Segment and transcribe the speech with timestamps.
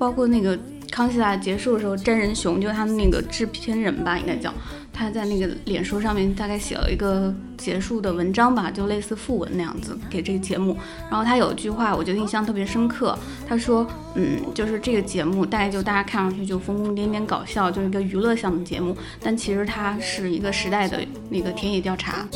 [0.00, 0.58] 包括那个
[0.90, 4.50] 康熙来了结束的时候，詹仁雄就是他们那个制片人吧，应该叫。
[4.92, 10.76] 他在那个脸书上面大概写了一个结束的文章吧，就类似副文那样子给这个节目。
[11.08, 13.16] 然后他有一句话，我觉得印象特别深刻。
[13.48, 13.86] 他说
[14.16, 20.98] ：“嗯，就是这个节目大概就大家看上去就疯疯癫癫搞笑，就是一个娱乐向的节目，但其实它是一个时代的
[21.30, 22.26] 那个田野调查。”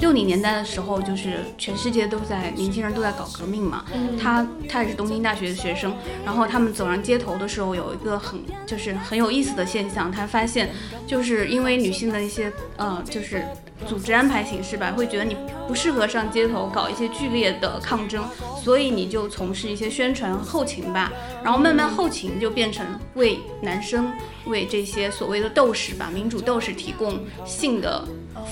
[0.00, 3.84] 六零年代的时候，就是全世界都在年轻人都在搞革命嘛。
[4.20, 5.94] 他他也是东京大学的学生，
[6.24, 10.70] 然后他们走上街头的时候，有一个很就是很有意思的现象，他发现
[11.06, 13.44] 就是因为女性的一些呃就是
[13.86, 18.24] 组织安排形式吧，会觉得你不适合上街头搞一些剧烈的抗争，
[18.62, 21.12] 所以你就从事一些宣传后勤吧。
[21.42, 22.84] 然后慢慢后勤就变成
[23.14, 24.12] 为男生
[24.46, 28.04] 为这些所谓的斗士吧，民主斗士提供性的。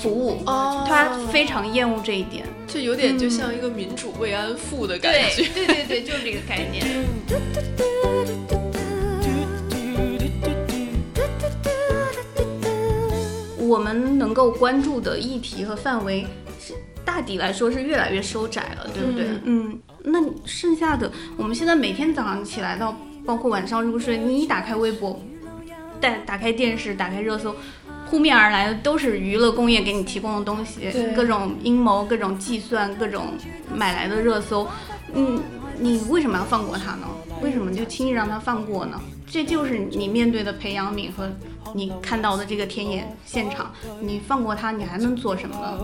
[0.02, 5.44] 服务，他非常厌恶这一点，就有点就像一个民主慰安妇的感觉。
[5.54, 6.84] 对对对，就是这个概念。
[13.66, 16.26] 我们能够关注的议题和范围，
[16.60, 19.26] 是大抵来说是越来越收窄了，对不对？
[19.44, 19.78] 嗯。
[20.08, 25.20] 那剩下的，我们现在每天早上起来到，包括晚上入睡，你一打开微博，
[26.00, 27.54] 带打开电视，打开热搜。
[28.08, 33.34] 扑面而来的都是娱乐工业给你提供的东西，各种阴谋、各种计算、各种
[33.74, 34.68] 买来的热搜，
[35.12, 35.42] 嗯，
[35.76, 37.08] 你为什么要放过它呢？
[37.42, 39.00] 为什么就轻易让它放过呢？
[39.28, 41.28] 这就是你面对的培养皿和
[41.74, 45.76] 你看到的这个天眼现场，你放过他，你还能做什么呢？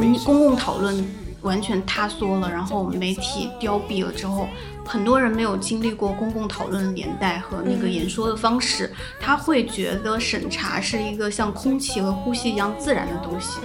[0.00, 1.27] 你公共讨论。
[1.42, 4.48] 完全塌缩了，然后媒体凋敝了之后，
[4.84, 13.60] 很多人没有经历过公共讨论的年代和那个演说的方式，他会觉得审查是一个像空气和呼吸一样自然的东西，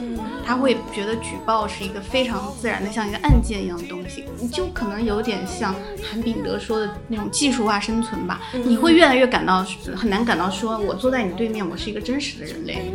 [0.45, 5.73] 他会觉得举报是一个非常自然的像一个案件一样的东西，你就可能有点像
[6.09, 12.93] 韩炳德说的那种技术化生存吧，你会越来越感到很难感到说我坐在你对面，我是一个真实的人类。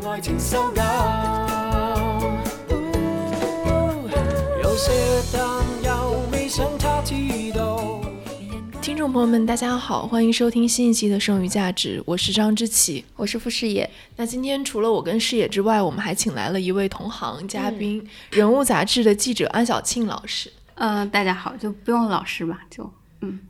[8.80, 13.90] 听众朋友们，大家好，欢迎收听新一期的《剩余价值》，我是张之琪，我是傅视野。
[14.14, 20.48] 那今天除了我跟视野之外，我们还请来了一位同行嘉宾，人物杂志的记者安小庆老师。
[20.76, 22.88] 嗯，大家好，就不用老师吧，就
[23.20, 23.40] 嗯，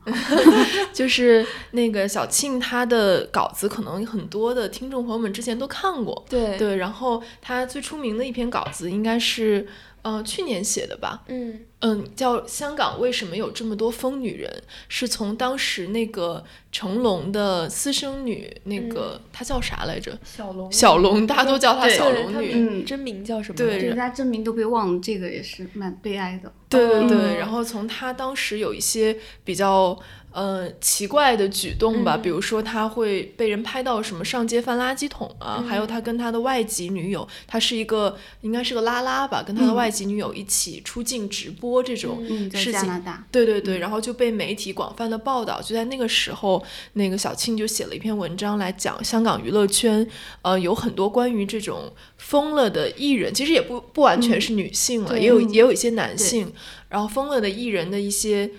[0.91, 6.77] 就是那个小庆，他的稿子可能很多的听众朋友们之前都看过，对对。
[6.77, 9.67] 然后他最出名的一篇稿子应该是。
[10.03, 11.23] 嗯，去年写的吧。
[11.27, 14.51] 嗯嗯，叫《香港为什么有这么多疯女人》，
[14.89, 20.17] 是从当时那个成龙的私生女，那个她叫啥来着？
[20.23, 20.71] 小龙。
[20.71, 22.51] 小龙，大家都叫她小龙女。
[22.53, 23.57] 嗯，真名叫什么？
[23.57, 26.51] 对，人家真名都被忘了，这个也是蛮悲哀的。
[26.67, 29.97] 对对对，然后从她当时有一些比较。
[30.31, 45.61] 呃，奇怪的举动吧，比如说他会被人拍到什么上街翻垃圾桶啊，还有他跟他的外籍女友，他是一个应该是个拉拉吧，跟他的外籍女友一起出镜直播这种事情，对对对，然后就被媒体广泛的报道。
[45.61, 46.63] 就在那个时候，
[46.93, 50.05] 那个小庆就写了一篇文章来讲香港娱乐圈，
[50.41, 56.51] 呃，有很多关于这种疯了的艺人，其实也不不完全是女性了，也有也有一些男性，
[56.89, 58.49] 然后疯了的艺人的一些。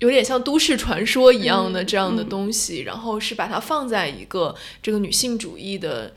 [0.00, 6.12] 有点像都市传说一样的这样的东西，然后是把它放在一个这个女性主义的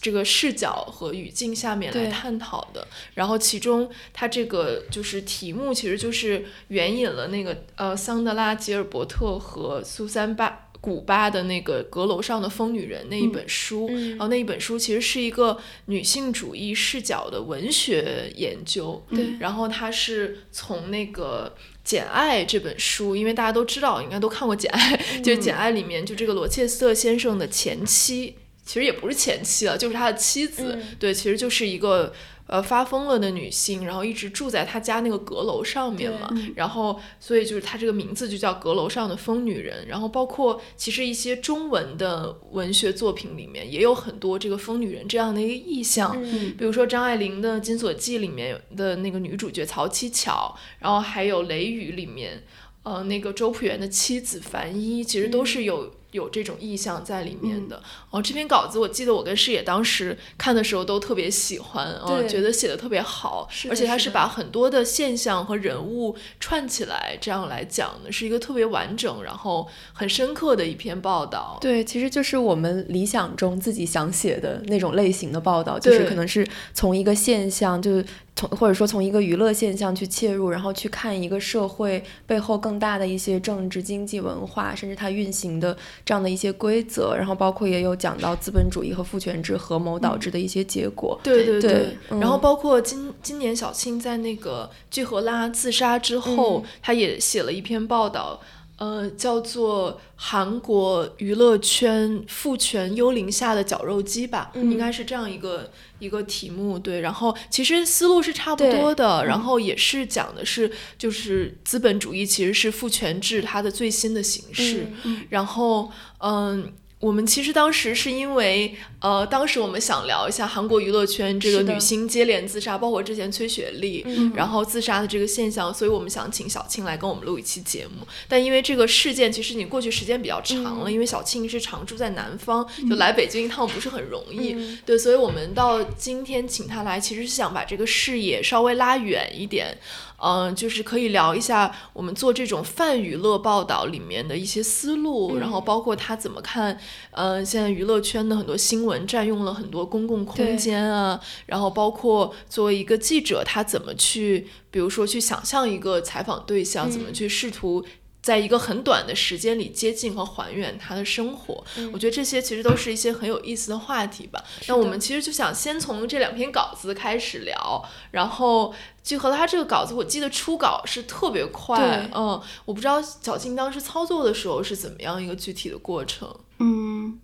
[0.00, 2.86] 这个视角和语境下面来探讨的。
[3.14, 10.62] 然后其中它这个就是题目，其实就是援引了那个呃桑德拉吉尔伯特和苏珊巴。
[10.78, 19.04] 古巴的那个阁楼上的疯女人那一本书，然后那一本书其实是一个女性主义视角的文学研究。
[19.10, 21.52] 对，然后它是从那个。
[21.86, 28.34] 《简爱》这本书，因为大家都知道，应该都看过《简爱》， 就是《简爱》里面就这个罗切斯特先生的前妻，
[28.66, 30.78] 其实也不是前妻了，就是他的妻子。
[30.98, 32.12] 对，其实就是一个。
[32.46, 39.88] 呃，发疯了的女性，然后一直住在她家那个阁楼上面嘛，然后所以就是她这个名字就叫阁楼上的疯女人。
[39.88, 46.16] 然后包括其实一些中文的文学作品里面也有很多这个疯女人这样的一个意象，
[46.56, 52.44] 比如说张爱玲的《金锁记》里面的那个女主角曹七巧，然后还有《雷雨》里面，
[52.84, 55.95] 呃，那个周朴园的妻子樊一，其实都是有。
[56.12, 57.82] 有这种意向在里面的。
[58.10, 71.58] 哦，这篇稿子我记得我跟视野当时看的时候都特别喜欢，哦，觉得写的特别好，而且他是把很多的现象和人物串起来这样来讲的，是一个特别完整然后很深刻的一篇报道。
[71.60, 78.02] 对，其实就是我们理想中自己想写的那种类型的报道，就是可能是从一个现象就。
[78.36, 85.74] 从或者说从一个娱乐现象去切入，然后去看一个社会背后更大的一些政治、经济、文化，甚至它运行的
[86.04, 91.18] 这样的一些规则，然后包括也有讲到资本主义和父权制合谋导致的一些结果。
[91.22, 91.96] 对对对。
[92.20, 98.38] 然后包括今今年小青在那个具荷拉自杀之后，他也写了一篇报道。
[98.76, 106.78] 呃，叫做韩国娱乐圈父权幽灵下的绞肉机吧，应该是这样一个一个题目。
[106.78, 114.86] 对，然后其实思路是差不多的，然后也是讲的是，就是资本主义其实是父权制它的最新的形式。
[115.30, 116.72] 然后，嗯。
[116.98, 124.04] 我们其实当时是因为，呃，当时我们想聊一下韩国娱乐圈这个女星接连自杀，包括之前崔雪莉，
[124.34, 128.06] 然后自杀的这个现象，所以我们想请小青来跟我们录一期节目。
[128.26, 134.56] 但因为这个事件，其实你过去时间比较长了，因为小青是常住在南方，就来北京一趟不是很容易。
[134.86, 139.76] 对，所以我们到今天请她来，其实是想把这个视野稍微拉远一点。
[140.18, 146.78] 嗯，就是可以聊一下我们做这种泛娱乐报道里面的一些思路，然后包括他怎么看，
[147.10, 157.84] 呃，现在娱乐圈的很多新闻占用了很多公共空间啊，然后包括作为一个记者，他怎么去，比如说去想象一个采访对象，怎么去试图。
[158.26, 164.42] 在一个很短的时间里接近和还原他的生活，我觉得这些其实都是一些很有意思的话题吧。
[164.66, 176.28] 那我们其实就想先从这两篇稿子开始聊，然后就和他这个稿子，我记得初稿是特别快，嗯，我不知道小静当时操作的时候是怎么样一个具体的过程。
[176.58, 177.20] 嗯，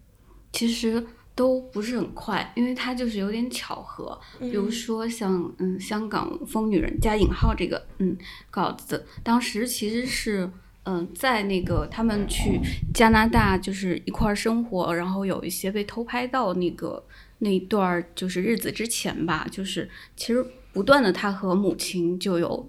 [0.52, 4.16] 其实都不是很快，因为它就是有点巧合。
[4.38, 8.16] 比如说像嗯香港疯女人加引号这个嗯
[8.52, 10.48] 稿子，当时其实是。
[10.84, 12.60] 嗯，在那个他们去
[12.92, 17.04] 加拿大就是一块儿生活，然后有一些被偷拍到那个
[17.38, 22.68] 那一段儿就是日子之前吧，就是其实不断的他和母亲就有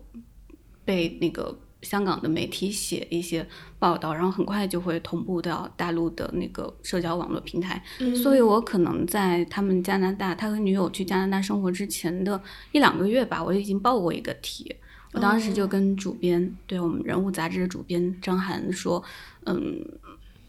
[0.85, 3.43] 被那个香港的媒体写一些
[3.79, 7.83] 报道，然后很快就会同步到大陆的那个社交网络平台，
[8.21, 12.39] 所以我可能在他们加拿大，他和女友去加拿大生活之前的
[12.73, 14.75] 一两个月吧，我已经报过一个题。
[15.13, 19.01] 我当时就跟主编，对我们人物杂志的主编张涵说，
[19.45, 19.85] 嗯，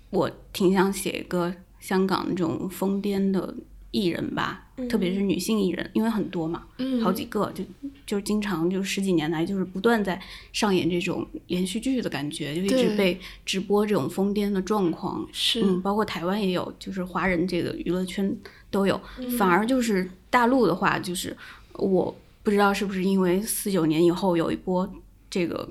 [0.09, 3.55] 我挺想写一个香港那种疯癫的
[3.91, 6.65] 艺人吧，特别是女性艺人，因为很多嘛，
[7.03, 7.63] 好几个，就
[8.07, 10.19] 就经常就十几年来就是不断在
[10.51, 18.35] 上演这种连续剧的感觉，就一直被直播这种疯癫的状况，是，嗯，包括台湾也有，就是华人这个娱乐圈
[18.71, 18.99] 都有，
[19.39, 21.37] 反而就是大陆的话，就是
[21.75, 22.17] 我。
[22.45, 24.89] 不知道是不是因为四九年以后有一波
[25.31, 25.67] 这个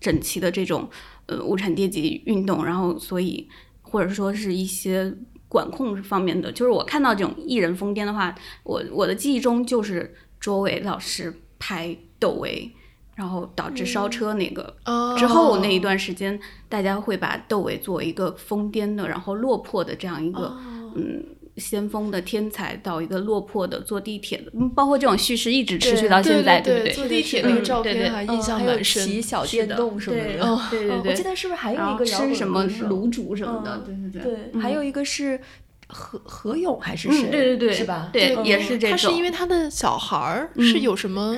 [0.00, 0.90] 整齐的这种
[1.26, 3.48] 呃无产阶级运动，然后所以
[3.80, 5.14] 或者说是一些
[5.48, 8.34] 管控方面的，就是我看到这种艺人疯癫的话，
[8.64, 12.68] 我我的记忆中就是卓伟老师拍窦唯，
[13.14, 14.76] 然后导致烧车那个
[15.16, 16.38] 之后那一段时间，
[16.68, 20.56] 大家会把窦唯作为一个疯癫的，然后落魄的这样一个
[20.96, 21.24] 嗯。
[21.58, 26.92] 先锋的天才到一个落魄的坐地铁的，包括这种叙事一直持续到现在，对不对？
[26.92, 29.04] 坐地铁那个照片还印象蛮深。
[29.04, 31.10] 骑小电动什么的，对对对。
[31.10, 33.78] 我记得是不是还有一个吃什么卤煮什么的？
[33.78, 34.50] 对对对。
[34.52, 35.40] 对，还有一个是
[35.88, 37.28] 何何勇还是谁？
[37.30, 38.10] 对对对，是吧？
[38.12, 38.90] 对，也是这种。
[38.90, 41.36] 他是因为他的小孩儿是有什么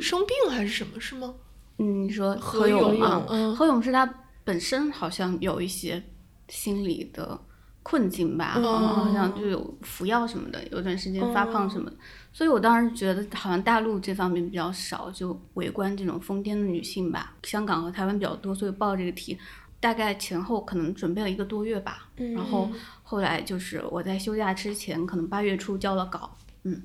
[0.00, 1.00] 生病还是什么？
[1.00, 1.34] 是吗？
[1.78, 3.26] 嗯，你说何勇吗？
[3.56, 4.08] 何勇是他
[4.44, 6.02] 本身好像有一些
[6.48, 7.40] 心理的。
[7.86, 11.96] 困境吧，好像就有服药什么的，有段时间发胖什么的，
[12.32, 17.36] 所以我当时觉得好像大陆这方面比较少，就围观这种疯癫的女性吧。
[17.44, 19.38] 香港和台湾比较多，所以报这个题，
[19.78, 22.08] 大概前后可能准备了一个多月吧。
[22.16, 22.68] 然后
[23.04, 26.82] 后来就是我在休假之前，可能八月初交了稿，嗯。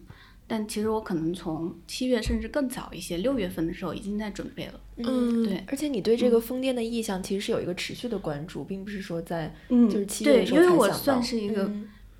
[0.51, 4.73] 但其实我可能从七月甚至更早一些，六月份的时候已经在准备了。
[4.97, 5.63] 嗯，对。
[5.65, 10.67] 而且你对这个疯癫的意向其实是有一个持续的关注，并不是说在就是七月的时候才想到。
[10.67, 11.71] 对，因为我算是一个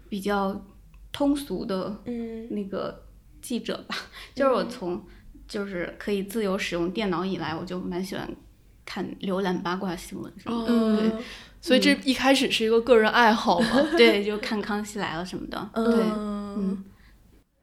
[0.07, 0.65] 比较
[1.11, 2.01] 通俗的
[2.51, 3.03] 那个
[3.41, 3.97] 记者吧，
[4.33, 5.03] 就是我从
[5.45, 8.25] 就是可以自由使用电脑以来，我就蛮喜欢
[8.85, 11.01] 看浏览八卦新闻什么的。
[11.01, 11.11] 对，
[11.59, 13.81] 所以这一开始是一个个人爱好嘛？
[13.97, 15.69] 对，就看康熙来了什么的。
[15.75, 16.81] 对，嗯。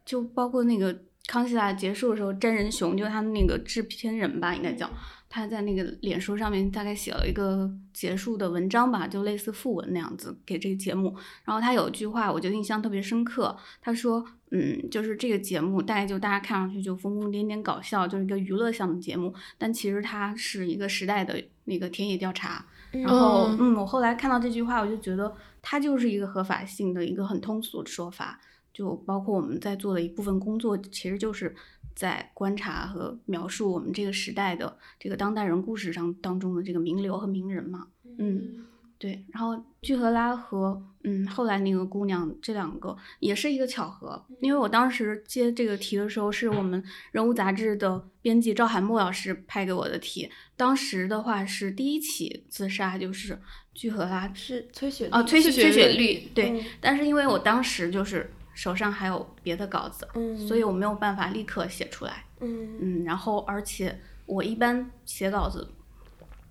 [0.08, 4.90] 就包括那个康熙来了结束的时候，真人熊就他们那个制片人吧，应该叫。
[5.30, 11.14] 他在那个脸书上面大概写了一个结束的文章吧，就类似副文那样子给这个节目。
[11.44, 13.54] 然后他有一句话，我就印象特别深刻。
[13.82, 28.40] 他说：“嗯，就是这个节目大概就大家看上去就疯疯癫癫搞笑，就是一个娱乐向的节目，但其实它是一个时代的那个田野调查。”然后，嗯，我后来看到这句话，我就觉得它就是一个合法性的一个很通俗的说法，
[28.78, 31.52] 就包括我们在做的一部分工作，其实就是。
[31.98, 38.64] 在观察和描述我们这个时代的这个当代人故事上当中的这个名流和名人嘛，嗯，
[39.00, 39.24] 对。
[39.32, 46.80] 然后具荷拉和嗯后来那个姑娘这两个也是一个巧合，因为我当时接这个题的时候是我们
[47.10, 53.36] 人物杂志的编辑赵海默老师派给我的题，当时的话是第一起自杀就是
[53.74, 58.30] 具荷拉是崔雪哦崔崔雪绿对，但是因为我当时就是。
[58.58, 60.04] 手上还有别的稿子，
[60.48, 62.24] 所以我没有办法立刻写出来。
[62.40, 63.96] 嗯嗯，然后而且
[64.26, 65.64] 我一般写稿子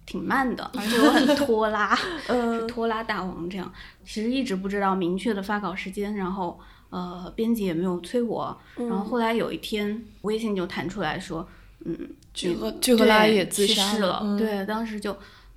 [0.05, 1.93] 挺慢的，而且我很拖拉，
[2.25, 3.69] 是拖拉大王这样。
[4.05, 6.57] 其实一直不知道明确的发稿时间，然后
[6.91, 8.57] 呃，编辑也没有催我。
[8.77, 11.45] 然后后来有一天微信就弹出来说，
[11.83, 14.37] 嗯，巨和巨和拉也自杀了。
[14.39, 15.11] 对，当时就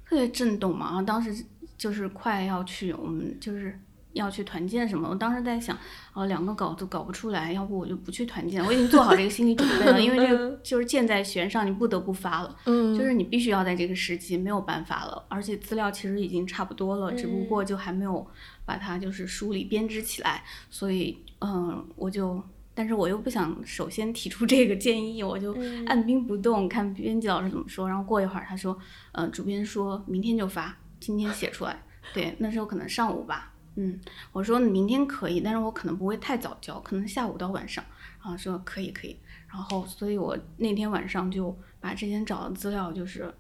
[0.05, 0.87] 特别震动嘛。
[0.87, 1.45] 然后当时
[1.79, 3.79] 就是快要去，我们就是。
[4.13, 5.09] 要去团建什么？
[5.09, 5.77] 我当时在想，
[6.13, 8.65] 哦，两个稿子搞不出来，要不我就不去团建。
[8.65, 12.57] 我已经做好这个心理准备了，因为这个 就是箭在弦上，你不得不发了。
[12.67, 15.25] 嗯，就是你必须要在这个时期，没有办法了。
[15.29, 18.27] 而且资料其实已经差不多了，只不过就还没有
[18.65, 20.43] 把它就是梳理编织起来。
[20.71, 22.43] 所以，嗯，我就，
[22.75, 27.89] 但是我又不想首先提出这个建议，我就按兵不动，看编辑老师怎么说。
[27.89, 28.77] 然后过一会儿，他说，
[29.13, 31.83] 呃，主编说明天就发，今天写出来。
[32.13, 33.50] 对，那时候可能上午吧。
[33.77, 33.99] 嗯，
[34.33, 37.85] 我说明天可以，但是我可能不会太早交，可能下午到晚上。
[38.23, 43.33] 然后说可以可以，然后所以我那天晚上就把之前找的资料就是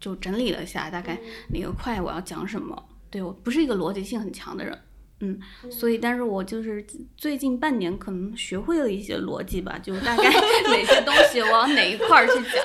[0.00, 2.88] 就整理了一下，大概哪个块我要讲什么。
[3.10, 4.78] 对我不是一个逻辑性很强的人，
[5.20, 5.38] 嗯，
[5.70, 6.82] 所以但是我就是
[7.18, 10.24] 最近半年可能学会了一些逻辑吧，就大概
[10.70, 12.64] 哪些东西往哪一块儿去讲，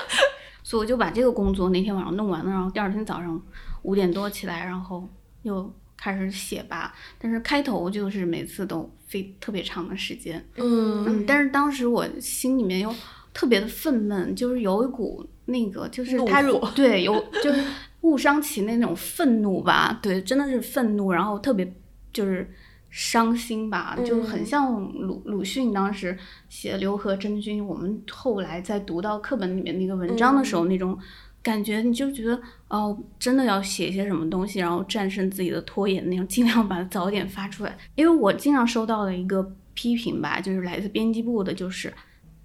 [0.64, 3.38] 所以我就把这个工作那天晚上弄完了，然后第二天早上
[3.82, 5.06] 五点多起来，然后
[5.42, 5.70] 又。
[6.00, 12.90] 开始写吧，但是开头就是每次都费特别长的时间，嗯嗯，但是当时我心里面又
[13.34, 16.42] 特别的愤懑，就是有一股那个就是他
[16.74, 17.62] 对有就是
[18.00, 21.70] 误伤其那种愤怒吧，对，真的是愤怒，然后特别
[22.10, 22.50] 就是
[22.88, 26.16] 伤心吧，就很像鲁鲁迅当时
[26.48, 30.98] 写《刘和珍君》，我们后来在读到课本里面那个文章的时候那种。
[31.42, 37.78] 感觉你就觉得哦，真的要写一些什么东西，然后战胜自己的拖延，那种尽量把它早点发出来。
[37.94, 39.42] 因为我经常收到的一个
[39.72, 41.90] 批评吧，就是来自编辑部的，就是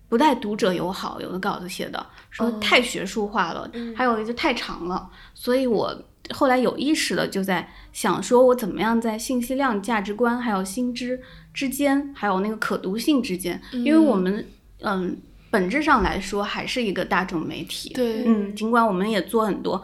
[0.07, 5.09] 不带读者友好，有的稿子写的说太学术化了，还有一个太长了。
[5.33, 5.93] 所以我
[6.29, 11.21] 后来有意识的就在想，说我怎么样在信息量、价值观还有新知
[11.53, 14.47] 之间，还有那个可读性之间，因为我们
[14.79, 15.17] 嗯。
[15.55, 17.93] 本质上来说，还是一个大众媒体。
[17.93, 19.81] 对，嗯，尽管我们也做很多，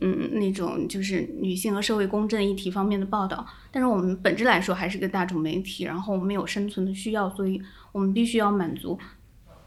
[0.00, 5.84] 嗯，那种就是女性和社会公正议题方面的报道，但是我们本质来说还是个大众媒体。
[5.84, 7.60] 然后我们有生存的需要，所以
[7.92, 8.98] 我们必须要满足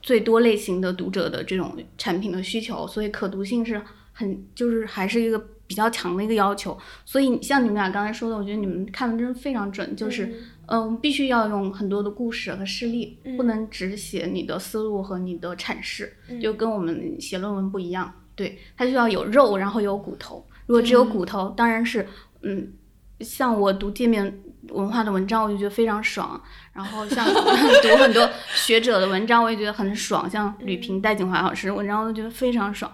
[0.01, 2.87] 最多类型的读者的这种产品的需求。
[2.87, 3.79] 所以可读性是
[4.11, 6.75] 很，就是还是一个比较强的一个要求。
[7.05, 10.33] 所以像你们俩刚才说的，我觉得你们看的真的非常准，就是。
[10.75, 16.11] 嗯，必须要用很多的故事和事例，不能只写你的思路和你的阐释，
[16.41, 18.11] 就跟我们写论文不一样。
[18.33, 20.43] 对，它需要有肉，然后有骨头。
[20.65, 22.07] 如果只有骨头，当然是，
[22.41, 22.73] 嗯，
[23.19, 26.41] 像我读界面文化的文章，我就觉得非常爽。
[26.73, 27.23] 然后像
[27.83, 30.27] 读很多学者的文章，我也觉得很爽。
[30.27, 32.91] 像吕平、戴锦华老师的文章，我都觉得非常爽。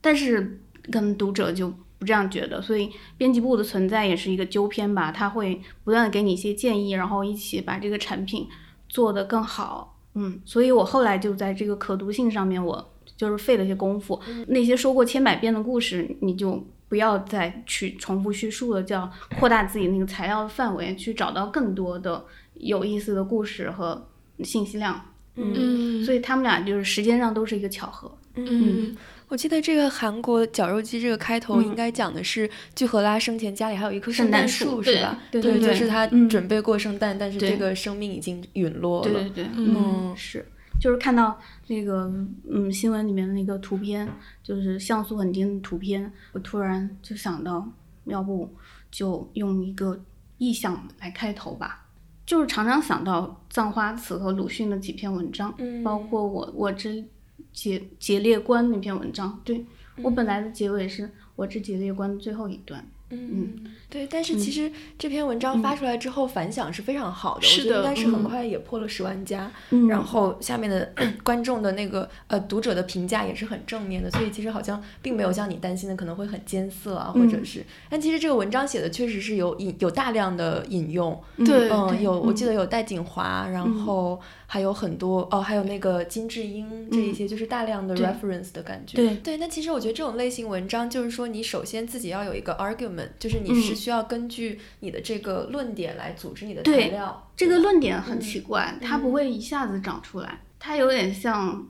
[0.00, 0.60] 但是
[0.90, 1.72] 跟读者就。
[2.00, 8.48] 不这样觉得，所以编辑部的存在也是一个纠偏吧，他会不断的给你一些建议，然后一起把这个产品
[8.88, 9.98] 做得更好。
[10.14, 14.18] 嗯，所以我后来就在这个可读性上面，我就是费了些功夫。
[14.48, 24.08] 那些说过千百遍的故事，你就不要再去重复叙述了，叫扩大自己那个材料的范围，去找到更多的有意思的故事和
[24.42, 24.98] 信息量。
[25.36, 28.10] 嗯，所以他们俩就是时间上都是一个巧合。
[28.36, 28.96] 嗯。
[29.30, 35.16] 我记得这个韩国绞肉机这个开头应该讲的是具荷拉生前家里还有一棵圣诞树，是吧？
[35.30, 39.12] 对对对，就是他准备过圣诞，但是这个生命已经陨落了。
[39.12, 40.44] 对对对，嗯，是，
[40.80, 42.12] 就是看到那个
[42.50, 44.08] 嗯新闻里面的那个图片，
[44.42, 47.64] 就是像素很低的图片，我突然就想到，
[48.06, 48.52] 要不
[48.90, 50.02] 就用一个
[50.38, 51.86] 意象来开头吧。
[52.26, 57.04] 就是常常想到葬花词和鲁迅的几篇文章，包括我我之
[57.52, 59.64] 节节列观那篇文章，对
[60.02, 62.86] 我本来的结尾是我这节列观最后一段。
[63.10, 69.50] 嗯，对，但是其实这篇文章发出来之后反响是非常好的，我觉得应该是很快也破了十万加，
[69.88, 70.92] 然后下面的
[71.24, 84.20] 观众的那个呃读者的评价也是很正面的，所以其实好像并没有像你担心的可能会很艰涩啊，或者是，但其实这个文章写的确实是有引有大量的引用，对，嗯，有我记得有戴锦华，然后。
[84.52, 88.96] 还有很多哦，还有那个金智英这一些，就是大量的 reference 的感觉。
[88.96, 89.14] 对。
[89.18, 97.30] 对，那其实我觉得这种类型文章，就是说你首先自己要有一个 argument，就是你是需要根据你的这个论点来组织你的材料。
[97.34, 101.66] 这个论点很奇怪，它不会一下子长出来，它有点像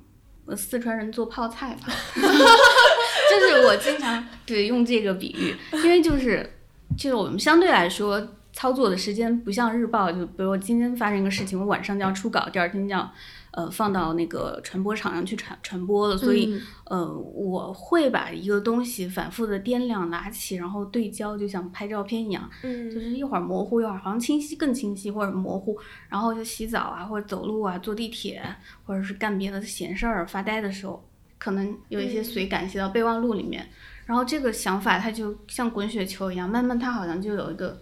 [0.57, 1.87] 四川人做泡菜吧。
[3.31, 6.59] 就是我经常对用这个比喻，因为就是
[6.99, 8.37] 就是我们相对来说。
[8.53, 13.11] 操作的时间不像日报，就比如我今天发生一个事情，我晚上就要出稿，第二天就要
[13.53, 25.79] 呃放到那个传播场上去传传播了，所以呃我会把一个东西反复的掂量拿起，然后对焦，就像拍照片一样，嗯，就是一会儿模糊，一会儿好像清晰更清晰，或者模糊，
[26.09, 28.43] 然后就洗澡啊，或者走路啊，坐地铁，
[28.85, 33.69] 或者是干别的闲事儿发呆的时候，可能有一些随感写到备忘录里面，
[34.07, 37.81] 然后这个想法它就像滚雪球一样，慢慢它好像就有一个。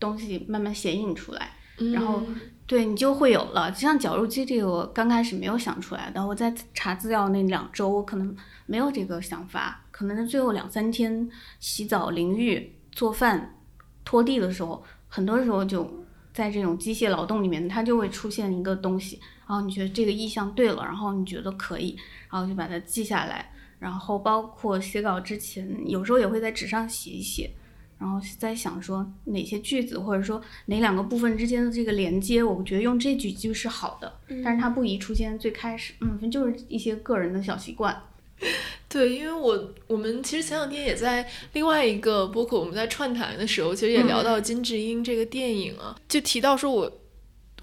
[0.00, 1.52] 东西慢慢显影出来，
[1.94, 2.22] 然后
[2.66, 3.70] 对你就会有了。
[3.70, 6.26] 就像绞肉机这个，我刚开始没有想出来的。
[6.26, 8.34] 我在查资料那两周，我可能
[8.66, 11.28] 没有这个想法，可能是最后两三天
[11.60, 13.58] 洗澡、淋浴、做饭、
[14.04, 21.96] 拖地的时候，很多时候就在这种机械劳动里面，它就会出现一个东西，然后你觉得这个意向对了，然后你觉得可以，
[22.30, 23.50] 然后就把它记下来。
[23.78, 27.50] 然后包括写稿之前，有时候也会在纸上写一写。
[27.98, 34.12] 然后在想说哪些句子，或者说哪两个部分之间的这个连接，我觉得用这几句是好的，
[34.44, 38.02] 但是它不宜出现最开始，嗯，就是一些个人的小习惯。
[38.88, 46.92] 对，因为我我们其实前两天也在另外一个播客，我们在串台的时候，其实也聊到金智英这个电影啊，就提到说我。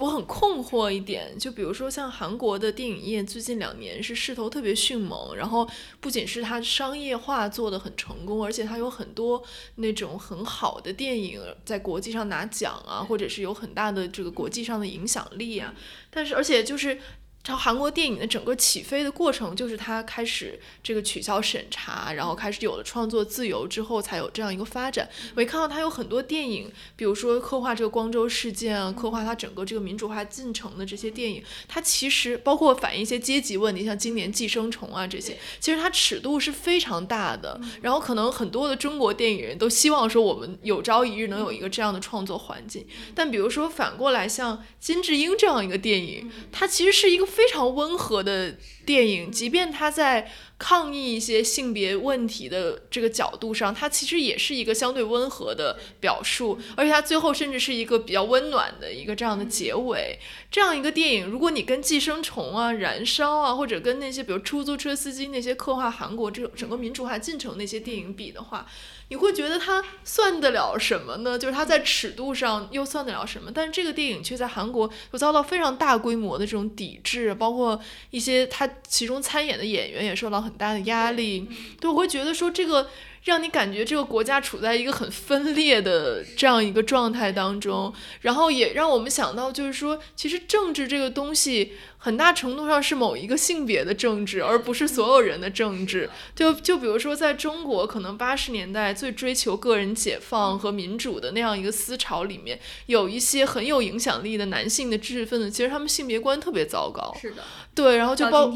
[0.02, 9.44] 我很困惑一点，就比如说像韩国的电影业，最近两年是势头特别迅猛，然后不仅是它商业化做的很成功，而且它有很多
[9.76, 15.72] 那种很好的电影在国际上拿奖啊，或者是有很大的这个国际上的影响力啊，
[16.10, 17.00] 但是而且就是。
[17.44, 25.10] 朝韩国电影的整个起飞的过程，就是它开始这个取消审查，然后开始有了创作自由之后，才有这样一个发展。
[25.36, 37.60] 我一看到它有很多电影，比如说刻画这个光州事件啊，刻画它整个这个民主化进程的这些电影，它其实包括反映一些阶级问题，像今年《寄生虫》啊这些，其实它尺度是非常大的。
[37.82, 42.86] 然后可能很多的中国电影人都希望说，我们有朝一日能有一个这样的创作环境。
[43.16, 47.31] 但比如说反过来，像金智英这样一个电影，它其实是一个。
[47.32, 48.54] 非常温和的
[48.86, 60.20] 电影，即便它在抗议一些性别问题的这个角度上，它其实也是一个相对温和的表述，而且它最后甚至是一个比较温暖的一个这样的结尾。
[60.52, 68.68] 这样一个电影，如果你跟《寄生虫》啊、《燃烧》啊，或者跟那些比如出租车司机那些刻画韩国这种整个民主化进程那些电影比的话，
[69.10, 71.40] 你会觉得它算得了什么呢？
[71.40, 73.50] 就是它在尺度上又算得了什么？
[73.52, 81.48] 但是这个电影却在韩国又遭到非常大规模的这种抵制，包括一些它其中参演的演员也受到很大的压力。
[81.80, 82.90] 对，我会觉得说这个。
[83.24, 96.10] 让你感觉这个国家处在一个很分裂的这样一个状态当中，然后也让我们想到，就是说，其实政治这个东西，很大程度上是某一个性别的政治，而不是所有人的政治。
[96.36, 107.16] 就就比如说，在中国，可能八十年代最追求个人解放和民主的那样一个思潮里面，有一些很有影响力的男性的知识分子，其实他们性别观特别糟糕。
[107.22, 107.44] 是的。
[107.76, 108.52] 对，然后就包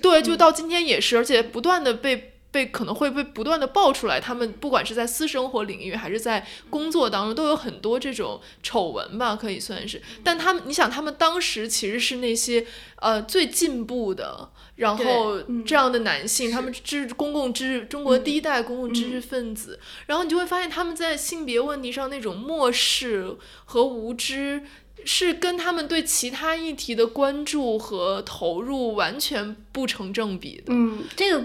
[0.00, 2.32] 对，就到今天也是，而且不断的被。
[2.56, 10.00] 被可能会被不断的爆出来，他们不管是在私生活领域还是在工作当中，都有很多这种丑闻吧，可以算是。
[10.24, 12.66] 但他们，你想，他们当时其实是那些
[13.02, 24.62] 呃最进步的，然后这样的男性，他们知公共知中国第一代公共知识分子，然后你就会发现他们在性别问题上那种漠视和无知，
[25.04, 30.68] 是跟他们对其他议题的关注和投入完全不成正比的。
[30.68, 31.44] 嗯，这个。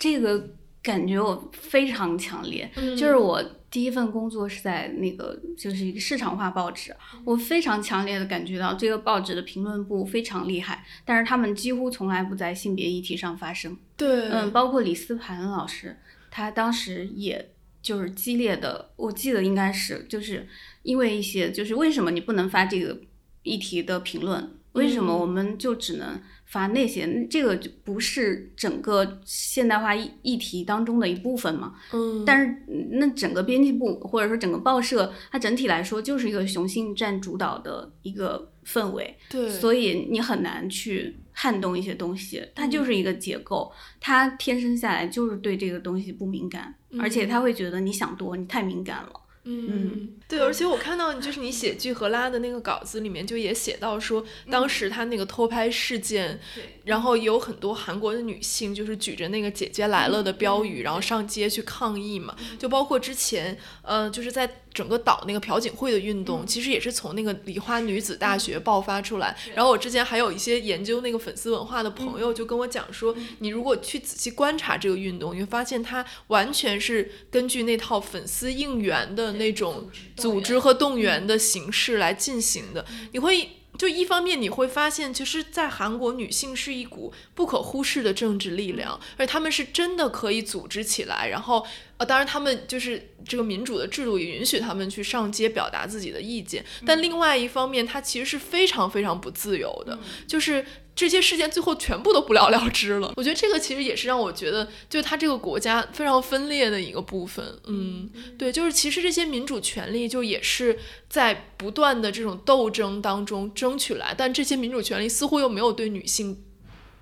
[0.00, 13.76] 这个感觉我非常强烈，就是我第一份工作是在那个就是一个市场化报纸，我非常强烈的感觉到这个报纸的评论部非常厉害，但是他们几乎从来不在性别议题上发声。
[13.96, 15.98] 对，嗯，包括李思盘老师，
[16.30, 17.50] 他当时也
[17.82, 20.48] 就是激烈的，我记得应该是就是
[20.82, 22.98] 因为一些就是为什么你不能发这个
[23.42, 24.50] 议题的评论？
[24.72, 27.26] 为什么我们就只能发那些？
[27.30, 31.74] 这个就不是整个现代化议议题当中的一部分嘛？
[31.92, 32.54] 嗯，但是
[32.90, 42.44] 那整个编辑部或者说整个报社，它整体来说就是一个雄性占主导的一个氛围，对，所以你很难去撼动一些东西。
[42.54, 49.19] 它就是一个结构，它天生下来就是对这个东西不敏感，而且他会觉得你想多，你太敏感了。
[49.44, 56.38] 嗯，对，而且我看到就是你写剧和拉的那个稿子里面就也写到说，当时他那个偷拍事件，
[56.84, 64.62] 然后有很多韩国的女性就是举着那个“姐姐来了”的标语，然后上街去抗议嘛，就包括之前，呃，就是在。
[64.72, 69.36] 整个岛那个朴槿惠的运动，其实也是从那个梨花女子大学爆发出来。
[69.54, 82.86] 然后我之前还有一些研究那个粉丝文化的朋友就跟我讲说，你如果去仔细观察这个运动，你会发现它完全是根据那套粉丝应援的那种组织和动员的形式来进行的。
[83.12, 91.66] 你会就一方面你会发现，其实，在韩国女性是一股不可忽视的政治力量，而且她们是真的可以组织起来，然后。
[92.00, 100.64] 呃，当然，他们就是这个民主的制度也允许他们去上街表达自己的意见，但另外一方面，它其实是非常非常不自由的，就是
[100.96, 103.12] 这些事件最后全部都不了了之了。
[103.16, 107.44] 我觉得这个其实也是让我觉得，就他这个国家非常分裂的一个部分。
[107.66, 108.08] 嗯，
[108.38, 110.78] 对，就是其实这些民主权利就也是
[111.10, 116.44] 在不断的这种斗争当中争取来，但这些民主权利似乎又没有对女性。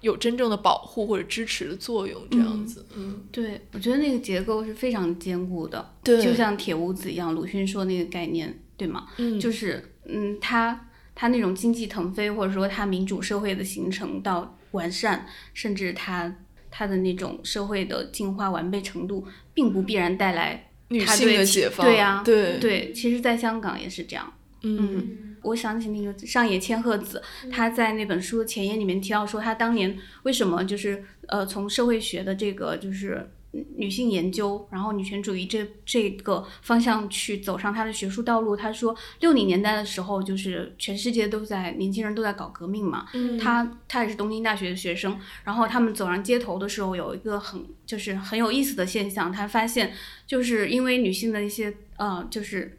[0.01, 9.09] 有真正的保护或者支持的作用，这样子，嗯，对，我觉得那个结构是非常坚固的，对，就像铁屋子一样，鲁迅说那个概念，对吗？
[9.17, 16.33] 嗯，就是，嗯，他他那种经济腾飞，或者说他民主社会的形成到完善，甚至他
[16.71, 24.33] 他的那种社会的进化完备程度，并不必然带来女性的解放，对呀，对对，其实，在香港也是这样，
[24.63, 25.28] 嗯。
[25.43, 33.31] 我想起那个上野千鹤子，她在那本书的前言里面提到说，她当年为什么就是呃从社会学的这个就是
[33.77, 38.55] 女性研究，然后女权主义这这个方向去走上她的学术道路。
[38.55, 43.07] 她说六零年代的时候，就是全世界都在年轻人都在搞革命嘛，
[43.41, 49.95] 她她也是东京大学的学生，然后他们走上街头的时候，有一个很就是很有意思的现象，她发现
[50.27, 52.79] 就是因为女性的一些呃就是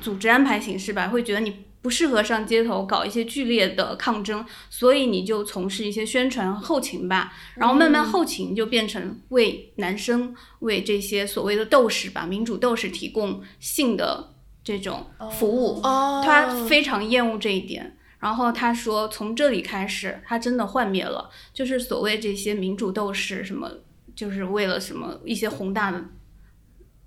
[0.00, 1.64] 组织安排形式吧，会觉得你。
[1.82, 7.32] 不适合上街头搞一些剧烈的抗争，所以你就从事一些宣传后勤吧。
[7.54, 15.80] 然后慢慢后勤就变成为男生、为这些所谓的斗士吧、民主斗士提供性的这种服务。
[15.80, 17.96] 他非常厌恶这一点。
[18.18, 23.70] 然后他说，从这里开始，他真的幻灭了，就是所谓这些民主斗士什么，
[24.14, 26.04] 就是为了什么一些宏大的，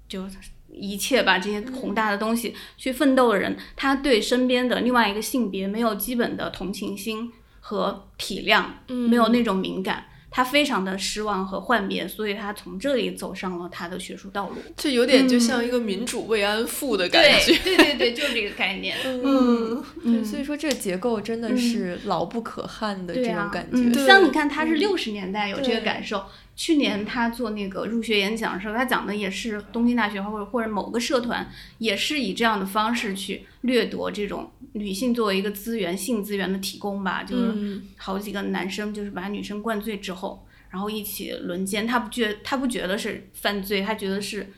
[0.07, 0.25] 就。
[0.73, 14.55] 一切把这些宏大的东西去奋斗的人，他对身边的另外一个性别没有基本的同情心和体谅，没有那种敏感，他非常的失望和幻灭，所以他从这里走上了他的学术道路。
[14.75, 17.55] 这有点就像一个民主慰安妇的感觉。
[17.63, 18.97] 对对对对，就是这个概念。
[19.05, 24.05] 嗯，对，所以说这个结构真的是牢不可撼的这种感觉。
[24.05, 26.23] 像你看，他是六十年代有这个感受。
[26.55, 37.23] 去年他做那个入学演讲的时候，他讲的也是东京大学或者或者某个社团，也是以这样的方式去掠夺这种女性作为一个资源、性资源的提供吧。
[37.23, 44.53] 就是好几个男生就是把女生灌醉之后，然后一起轮奸，他不觉他不觉得是犯罪，他觉得是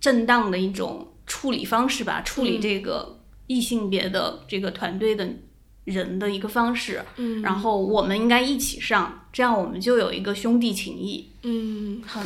[0.00, 5.28] 正当的一种处理方式吧，处理这个异性别的这个团队的。
[5.88, 12.22] 人的一个方式，嗯，然后我们应该一起上，这样我们就有一个兄弟情谊，嗯，很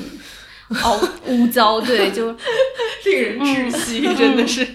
[0.68, 2.32] 哦污糟，对，就
[3.06, 4.66] 令人窒息，真的是。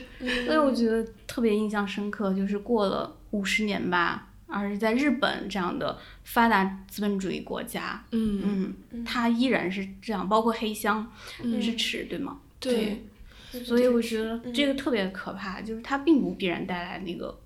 [0.45, 8.73] 所以我觉得特别印象深刻，就是过了五十年吧，而是在日本这样的发达资本主义国家，嗯。
[8.91, 11.12] 嗯，它依然是这样，包括黑箱
[11.43, 12.39] 也是耻，对吗？
[12.60, 13.06] 对。
[13.63, 17.39] 所以我觉得这个特别可怕，就是它并不必然带来那个。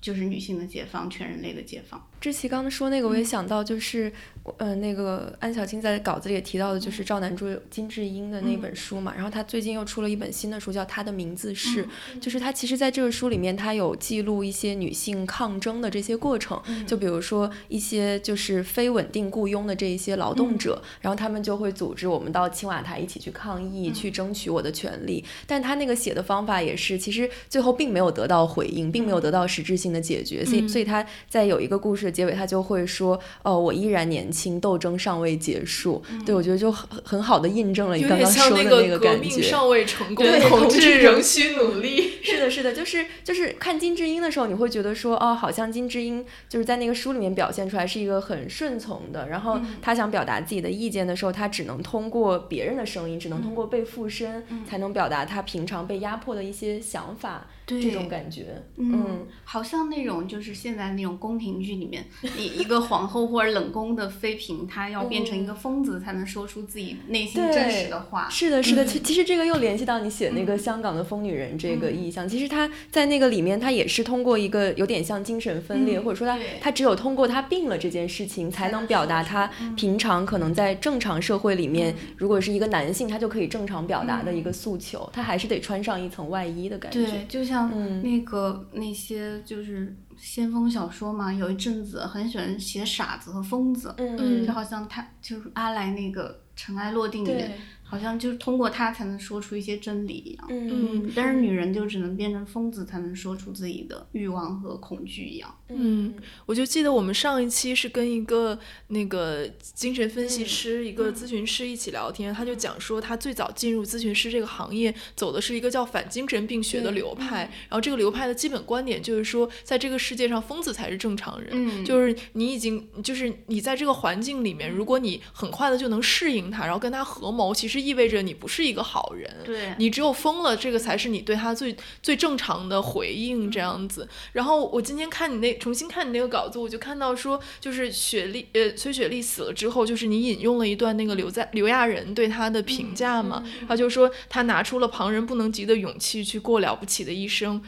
[0.00, 2.09] 就是女性的解放，全人类的解放。
[2.20, 4.12] 志奇刚刚说那个，我也想到，就是，
[4.58, 9.14] 呃，那个安小青在稿子里也提到的，就是赵南珠、金智英的那本书嘛。
[9.14, 11.82] 然后他最近又出了一本新的书，叫《他的名字是》，
[12.20, 16.60] 就是他其实在这个书里面，他有记录一些女性抗争的这些过程。
[16.86, 25.24] 就比如说一些就是非稳定雇佣的这一些劳动者，然后他们就会组织我们到青瓦台一起去抗议，去争取我的权利。
[25.46, 30.44] 但他那个写的方法也是，其实最后并没有得到回应，并没有得到实质性的解决。
[30.44, 32.09] 所以，所以他在有一个故事。
[32.10, 36.02] 者结尾他就会说，哦，我依然年轻，斗争尚未结束。
[36.26, 39.28] 对，我觉得就很很好的印证了你刚刚说的那个感觉。
[39.28, 42.14] 革命尚未成功，同志仍需努力。
[42.22, 57.46] 是的，是的，就是就是看金智英的时候，你会觉得说，哦，好像金智英就是在那个书里面表现出来是一个很顺从的，然后他想表达自己的意见的时候，他只能通过别人的声音，只能通过被附身，才能表达他平常被压迫的一些想法。
[57.66, 61.99] 这种感觉，嗯，好像那种就是现在那种宫廷剧里面，
[62.36, 68.28] 一一个皇后或者冷宫的妃嫔，她要变成一个疯子才能说出自己内心真实的话。
[68.30, 72.28] 是的，是的，其其实这个又联系到你写那个香港的疯女人这个意象。
[72.28, 85.08] 其实她在那个里面，她也是通过一个有点像精神分裂，或者说她她只有通过她病了这件事情，才能表达她平常可能在正常社会里面，如果是一个男性，他就可以正常表达的一个诉求。
[85.12, 87.02] 他还是得穿上一层外衣的感觉。
[87.02, 87.70] 对，就像。
[88.02, 97.58] 那个那些就是先锋小说嘛，有一阵子很喜欢写傻子和疯子，嗯，就好像他就是阿来那个《尘埃落定》里面。
[97.90, 106.14] 好像就是通过他才能说出一些真理一样，嗯，但是女人就只能变成疯子才能说出自己的欲望和恐惧一样，嗯，
[106.46, 127.79] 我就记得我们上一期是跟一个那个精神分析师、一个咨询师一起聊天，他就讲说他最早进入咨询师这个行业，走的是一个叫反精神病学的流派，然后这个流派的基本观点就是说，在这个世界上疯子才是正常人，就是你已经就是你在这个环境里面，如果你很快的就能适应他，然后跟他合谋，其实。
[127.80, 134.08] 意味着你不是一个好人，对你只有疯了，这个才是你对他最最正常的回应这样子。
[134.32, 147.62] 然后我今天看你那重新看你那个稿子，我就看到说，就是雪莉呃崔雪莉死了之后，就是你引用了一段那个刘在刘亚仁对他的评价嘛，他就说他拿出了旁人不能及的勇气去过了不起的一生，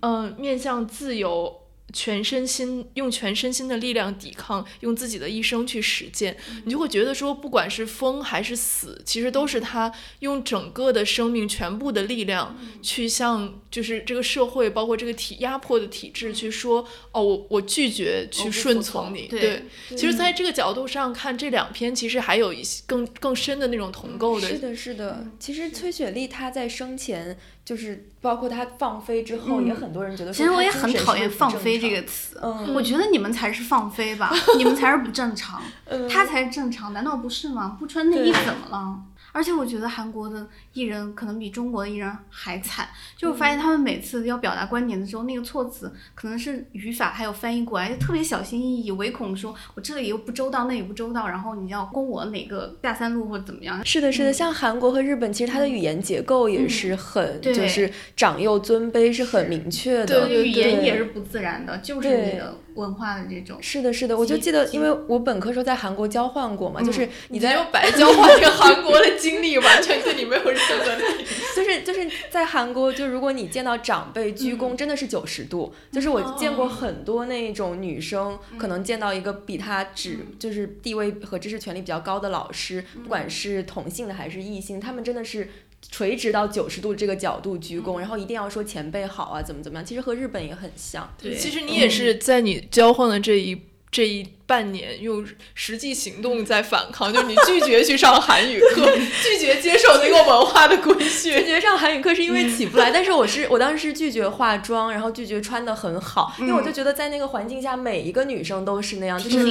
[0.00, 1.67] 嗯，面向自由。
[1.92, 19.26] 全身心用全身心的力量抵抗，用自己的一生去实践，你就会觉得说，不管是疯还是死，其实都是他用整个的生命全部的力量去向，就是这个社会，包括这个体压迫的体制去说，哦，我我拒绝去顺从你。
[19.26, 24.48] 对，其实在这个角度上看，这两篇其实还有一些更更深的那种同构的。
[24.48, 25.26] 是的，是的。
[25.40, 27.38] 其实崔雪莉她在生前。
[27.68, 30.32] 就是包括他放飞之后，也很多人觉得。
[30.32, 32.40] 其实我也很讨厌“放飞”这个词。
[32.42, 35.60] 嗯，我觉得你们才是放飞吧， 你们才是不正常，
[36.08, 37.76] 他才是正常，难道不是吗？
[37.78, 38.98] 不穿内衣怎么了？
[39.32, 53.84] 而且我觉得韩国的艺人可能比中国的艺人还惨，就我发现他们每次要表达观点的时候，那个措辞可能是语法还有翻译过来就特别小心翼翼，唯恐说我这里又不周到，那里不周到，然后你要攻我哪个下三路或者怎么样？
[53.84, 62.54] 是的，是的，像韩国和日本，其实它的语言结构也是很就是长幼尊卑是很明确的，对语言也是不自然的，就是你的。
[62.78, 71.26] 文化的这种是的，是的，我就记得，因为我本科时候在韩国交换过嘛，就是你在白交换这个韩国的经历， 完全对你没有任何利益。
[71.56, 75.74] 就是就是在韩国，就如果你见到长辈鞠躬，真的是九十度。
[75.90, 85.48] 就是我见过很多那种女生，可能见到一个比她只就是地位和知识权利比较高的老师，不管是同性的还是异性，他们真的是。
[85.90, 89.84] 垂直到九十度这个角度鞠躬，然后一定要说前辈好啊，怎么怎么样？
[89.84, 91.12] 其实和日本也很像。
[91.20, 93.60] 对，其实你也是在你交换的这一
[93.90, 94.26] 这一。
[94.48, 98.90] 半年用实际行动在反抗，就是你拒绝去上韩语课，
[99.22, 101.38] 拒绝接受那个文化的规训。
[101.38, 109.44] 拒绝上韩语课是因为起不来，但是我是我当时是拒绝化妆，然后拒绝穿的很好，因为我就觉得在那个环境下，每一个女生都是那样，就是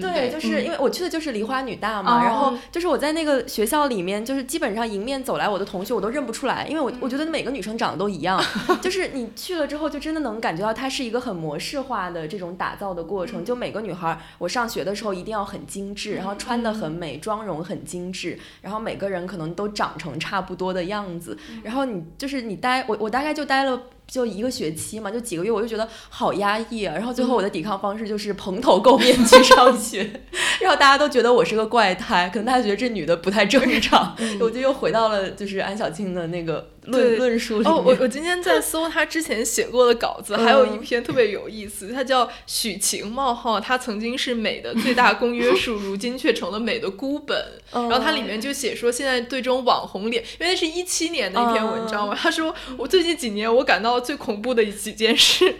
[0.00, 8.40] 对，就是因为我去的就是梨花女大嘛，然后就是我在那个学校里面，就是基本上迎面走来我的同学我都认不出来，因为我我觉得每个女生长得都一样，
[8.80, 14.16] 就是你去了之后就真的能感觉到它是一个很模式化的这种打造的过程，就每个女孩。
[14.44, 23.80] 我上学的时候一定要很精致，然后穿的很美，妆容很精致，然后每个人可能都长成差不多的样子，然后你就是你待我我大概就待了。
[24.14, 26.94] 就一个学期嘛，就几个月，我就觉得好压抑啊。
[26.94, 30.08] 然后最后我的抵抗方式就是蓬头垢面去上学，
[30.62, 34.16] 然后大家都觉得我是个怪胎，可能大家觉得这女的不太正常。
[34.38, 37.72] 我就又回到了就是安小庆的那个论论述里面。
[37.72, 47.36] 哦，我我今天在搜她之前写过的稿子， 还有一篇特别有意思，她叫许晴冒号，她曾经是美的最大公约数，如今却成了美的孤本。
[47.72, 54.03] 然后它里面就写说，现在对这种网红脸，因为那是一七年的一篇文章嘛，她说我最近几年我感到。
[54.04, 55.56] 最恐怖的几件事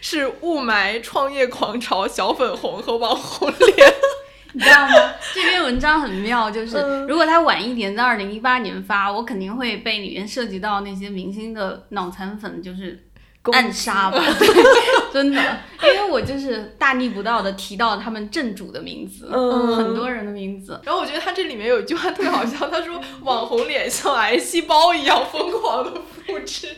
[0.00, 3.94] 是雾霾、创业狂潮、小粉红和网红脸，
[4.52, 5.14] 你知道吗？
[5.32, 6.76] 这篇文章很妙，就是
[7.08, 13.06] 如果它晚一点，在二零一八年发，我肯定会被里面涉及到那些明星的脑残粉，就是
[13.52, 14.22] 暗杀吧，
[15.12, 15.40] 真的，
[15.82, 20.80] 因为我就是大逆不道的提到他们正主的名字，嗯很多人的名字。
[20.84, 25.92] 然后我觉得他这里面有一句话特别好笑，他说网红脸像癌细胞一样疯狂的
[26.26, 26.68] 复制。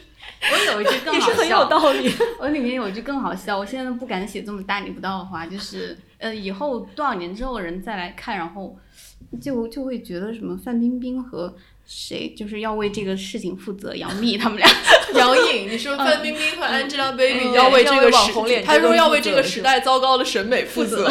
[0.50, 2.12] 我有一句更好 也是很有笑，道理。
[2.40, 8.76] 我里面有一句更好笑，我现在都不敢写这么大逆不道的话，就是呃，以后多少年之后人再来看，然后
[9.40, 11.54] 就就会觉得什么范冰冰和
[11.86, 14.68] 谁就是要为这个事情负责，杨幂他们俩。
[15.14, 21.10] 杨颖，你说范冰冰和 Angelababy 嗯要为这个时网红脸，他说要为这个时代糟糕的审美负责。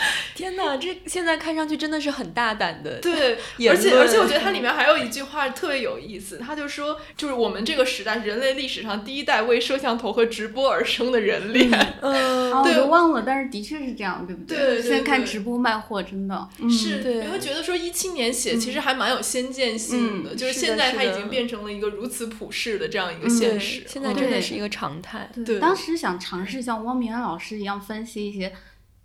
[0.34, 2.98] 天哪，这现在看上去真的是很大胆的。
[3.00, 11.70] 对，而且而且我觉得 它里面还有一句话特别有意思，他就说，就是我们这个时代人类历史上第一代为摄像头和直播而生的人脸。
[12.00, 23.82] 嗯，啊，我对都忘了，但是的确是这样，对不对对现在看直播卖货真的，嗯、是，对你会觉得说一七年写其实还蛮有先见性的，嗯就是现在它已经变成了一个如此普世的这样一个现实。
[23.86, 25.28] 现在嗯真的是一个常态。
[25.44, 28.52] 对当时想尝试像汪明安老师一样分析一些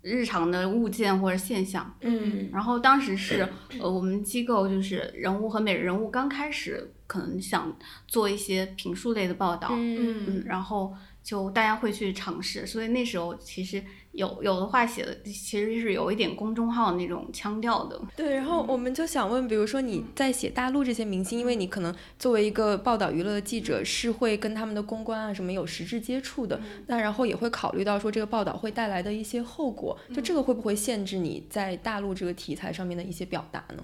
[0.06, 2.48] 日常的物件或者现象，嗯。
[2.52, 3.46] 然后当时是
[3.80, 10.24] 呃我们机构就是人物和美人物刚开始可能想做一些评述类的报道，嗯。
[10.26, 10.94] 嗯，然后
[11.26, 33.82] 就大家会去尝试，所以那时候其实有有的话写的其实是有一点公众号那种腔调的，对，然后我们就想问，比如说你在写大陆这些明星，因为你可能作为一个报道娱乐的记者，是会跟他们的公关啊什么有实质接触的，那然后也会考虑到说这个报道会带来的一些后果，就这个会不会限制你在大陆这个题材上面的一些表达呢？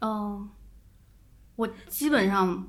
[0.00, 0.48] 嗯、
[1.56, 2.66] 我基本上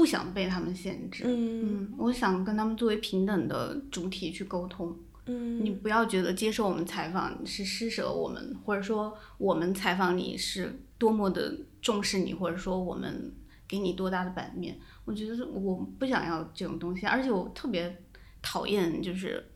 [0.00, 4.96] 不想被他们限制，嗯嗯，我想跟他们作为平等的主体去沟通。
[5.26, 13.30] 嗯你不要觉得接受我们采访是施舍我们，或者说我们采访你是多么的重视你，或者说我们
[13.68, 14.78] 给你多大的版面。
[15.04, 18.02] 我觉得我不想要这种东西，而且我特别
[18.40, 19.46] 讨厌就是。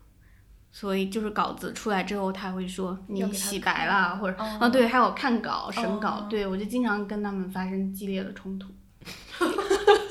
[0.70, 8.72] 所以就是稿子出来之后，他会说你洗白啦，或者哦啊对，还有看稿、审稿，哦对我就经常跟他们发生激烈的冲突。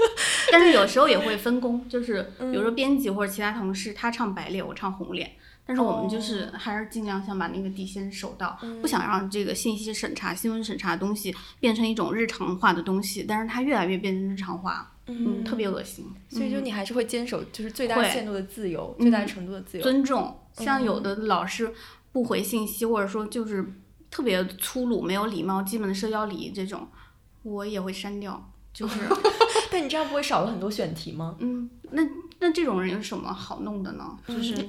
[0.54, 5.32] 但是有时候也会分工，就是比如说编辑或者其他同事，他唱白脸，我唱红脸。
[5.66, 16.06] 但是我们就是还是尽量想把那个底线守到，不想让这个信息审查、新闻审查的东西变成一种日常化的东西，但是它越来越变成日常化，嗯，特别恶心。
[16.28, 19.84] 所以就你还是会坚守就是最大限度的自由，最大程度的自由。
[19.84, 21.74] 尊重，像有的老师
[22.12, 23.66] 不回信息，或者说就是
[24.12, 26.89] 特别粗鲁、没有礼貌、基本的社交礼仪这种，
[27.44, 28.52] 我也会删掉。
[28.73, 28.99] 就是，
[29.71, 31.36] 但你这样不会少了很多选题吗？
[31.39, 32.01] 嗯，那
[32.39, 34.17] 那这种人有什么好弄的呢？
[34.27, 34.55] 就是。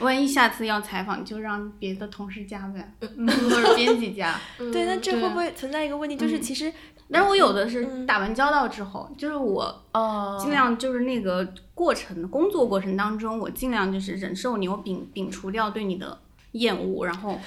[0.00, 4.34] 万一下次要采访，就让别的同事加呗，嗯或者编辑加。
[4.72, 6.72] 对，那这会不会存在一个问题，就是其实
[7.10, 16.18] 但是我有的是打完交道之后，就是我哦尽量就是那个过程工作过程当中，我尽量就是忍受你，我摒摒除掉对你的
[16.52, 17.38] 厌恶，然后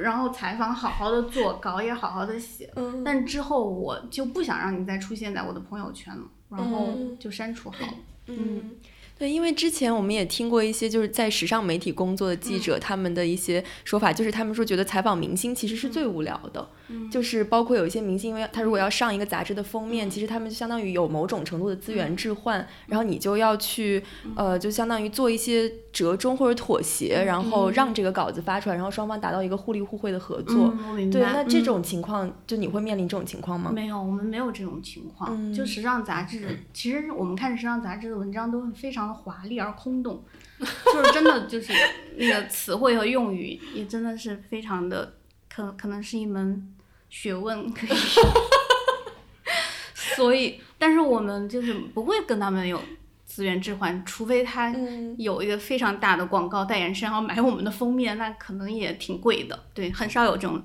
[0.00, 2.70] 然后采访好好的做，稿也好好的写。
[2.76, 7.94] 嗯但之后我就不想让你再出现在我的朋友圈了，然后就删除好了。
[8.26, 8.72] 嗯，
[9.18, 16.68] 对，因为之前我们也听过一些就是在时尚媒体工作的记者，他们的一些说法，就是他们说觉得采访明星其实是最无聊的，
[17.10, 24.02] 就是包括有一些明星，因为他如果要上一个杂志的封面，其实他们就相当于有某种程度的资源置换，然后你就要去
[24.36, 30.74] 呃，就相当于做一些折中或者妥协，然后让这个稿子发出来，然后双方达到一个互利互惠的合作。
[31.10, 31.64] 对，那这嗯。
[31.64, 33.70] 种情况，就你会面临这种情况吗？
[33.74, 35.30] 没有，我们没有这种情况。
[35.32, 35.52] 嗯。
[35.52, 40.24] 就时尚杂志，其实我们看时尚杂志的文章都非常的华丽而空洞，
[40.58, 41.72] 就是真的就是
[42.16, 45.14] 那个词汇和用语也真的是非常的
[45.48, 46.74] 可可能是一门
[47.08, 48.22] 学问，可以说。
[50.16, 52.80] 所以，但是我们就是不会跟他们有
[53.24, 59.58] 资源置换，除非他嗯有一个非常大的广告代言商要买我们的封面，那可能也挺贵的。
[59.72, 60.60] 对，很少有这种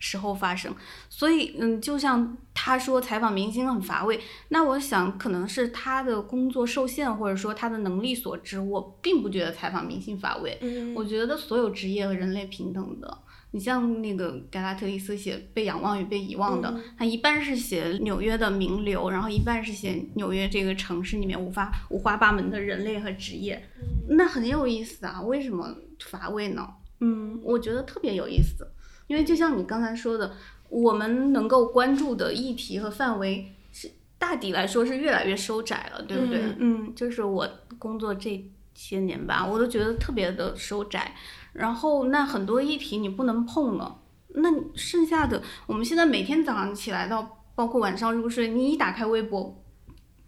[0.00, 0.74] 时候发生。
[1.08, 8.58] 所以，嗯，就像他说采访明星很乏味，那我想可能是他的工作受限，或者说他的能力所致。
[8.58, 13.18] 我并不觉得采访明星乏味，嗯我觉得所有职业和人类平等的。
[13.50, 23.62] 你像那个盖拉特里斯写《被仰望与被遗忘》的，他一半是写纽约的名流，然后一半是写纽约这个城市里面五花五花八门的人类和职业，
[24.10, 25.22] 那很有意思啊。
[25.22, 26.68] 为什么乏味呢？
[27.00, 28.66] 嗯，我觉得特别有意思，
[29.06, 30.34] 因为就像你刚才说的，
[30.68, 36.42] 我们能够关注的议题和范围是大抵来说是越来越收窄了，对不对？
[36.42, 37.48] 嗯嗯，就是我
[37.78, 38.44] 工作这
[38.74, 41.14] 些年吧，我都觉得特别的收窄。
[41.58, 49.62] 然后那很多议题你不能碰了，那剩下的我们现在每天早上起来到包括晚上入睡，你一打开微博，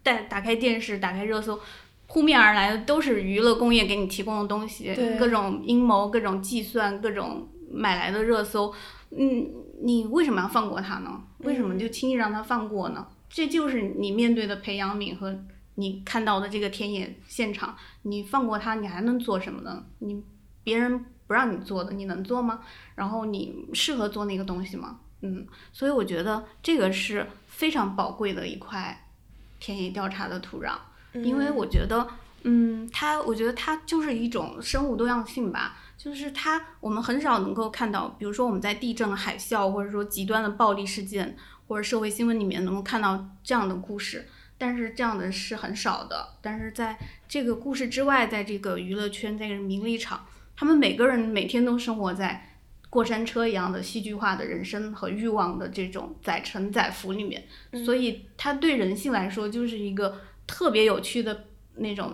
[0.03, 1.59] 打打开电视，打开热搜，
[2.07, 8.73] 扑面而来的都是娱乐工业给你提供的东西，各种阴谋、各种计算、各种买来的热搜，
[9.11, 9.47] 嗯，
[9.81, 11.21] 你为什么要放过他呢？
[11.39, 13.07] 为什么就轻易让他放过呢？
[13.29, 15.33] 这就是你面对的培养皿和
[15.75, 19.85] 你看到的这个田野现场，你放过他，你还能做什么呢？
[19.99, 20.21] 你
[20.65, 22.59] 别人不让你做的，你能做吗？
[22.93, 24.99] 然后你适合做那个东西吗？
[25.21, 29.07] 嗯，所以我觉得这个是非常宝贵的一块
[29.57, 30.73] 田野调查的土壤。
[31.13, 32.05] 因为我觉得，
[32.43, 35.77] 嗯，它，我觉得它就是一种生物多样性吧。
[35.97, 41.37] 就是它，我们很少能够看到，比如说我们在地震、海啸，或者说极端的暴力事件，
[41.69, 44.27] 或者社会新闻里面能够看到这样的故事。
[44.57, 46.35] 但是这样的是很少的。
[46.41, 50.23] 但是在这个故事之外，在这个娱乐圈，在这个名利场，
[50.61, 57.43] 他们每个人每天都生活在过山车一样的戏剧化的人生和欲望的这种载沉载浮里面。
[57.83, 60.21] 所以，它对人性来说就是一个。
[60.47, 61.45] 特别有趣的
[61.75, 62.13] 那种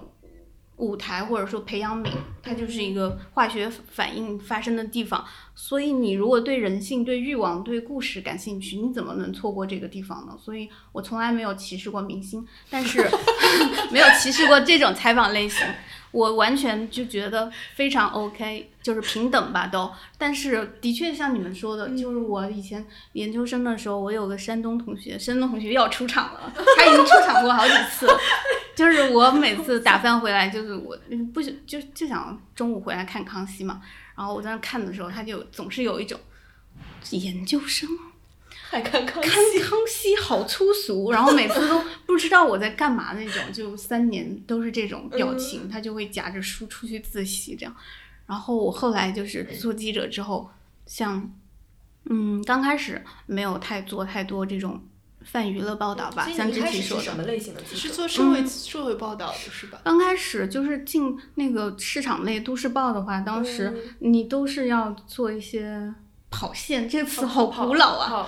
[0.75, 2.11] 舞台，或者说培养皿，
[2.43, 5.25] 它就是一个化学反应发生的地方。
[5.55, 10.37] 所以，你如果对人性、对欲望、对故事感兴趣，你怎么能错过这个地方呢？
[10.39, 13.03] 所以我从来没有歧视过明星，但是
[13.91, 15.65] 没有歧视过这种采访类型。
[16.11, 19.91] 我完全就觉得非常 OK，就是平等吧都。
[20.17, 28.17] 但是的确像你们说的，就是我以前研究生的时候，我有个山东同学，山东同学要出场了，他已经出场过好几次了。
[28.75, 30.97] 就是我每次打饭回来，就是我
[31.33, 33.81] 不就就想中午回来看康熙嘛。
[34.15, 36.19] 然后我在那看的时候，他就总是有一种
[37.11, 37.89] 研究生。
[38.69, 47.73] 还看康熙，看康熙好粗俗，然后每次都不知道我在干嘛那种，就三年都是这种表情，他就会夹着书出去自习这样。
[48.25, 50.49] 然后我后来就是做记者之后，
[50.85, 51.31] 像，
[52.09, 54.81] 嗯，刚开始没有太做太多这种
[55.23, 57.03] 泛娱乐报道吧，像之前说的。
[57.03, 57.63] 什么类型的？
[57.63, 59.79] 是做社会社会报道的是吧？
[59.85, 65.93] 刚开始就是进那个市场类都市报的话，当时你都是要做一些。
[66.29, 68.27] 跑线这个词好古老啊！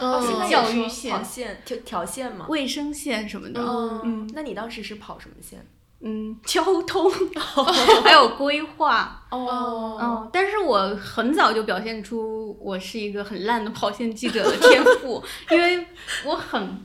[0.50, 3.62] 教育线、跑线、条条线嘛，卫生线什么的。
[4.04, 5.66] 嗯，那你当时是跑什么线？
[6.02, 7.12] 嗯，交通，
[8.04, 9.22] 还有规划。
[9.30, 15.22] 哦，嗯，但是我很早就表现出我是一个很烂的跑线记者的天赋，
[15.52, 15.86] 因为
[16.26, 16.80] 我很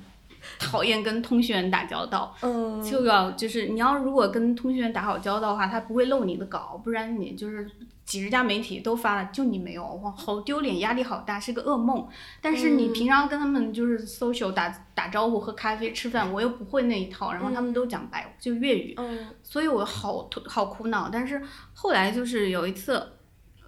[0.59, 2.35] 讨厌跟通讯员打交道。
[2.43, 7.71] 嗯，就要就是你要如果跟通讯员打好交道的话，他不会漏你的稿，不然你就是。
[8.05, 12.07] 几十家媒体都发了，就你没有，哇，好丢脸，压力好大，是个噩梦。
[12.41, 18.95] 但是你平常跟他们就是 social 打打招呼、喝咖啡、吃饭，我又不会那一套，然后他们都讲白就粤语，
[19.43, 21.09] 所以我好好苦恼。
[21.11, 21.41] 但是
[21.73, 23.03] 后来就是有一次，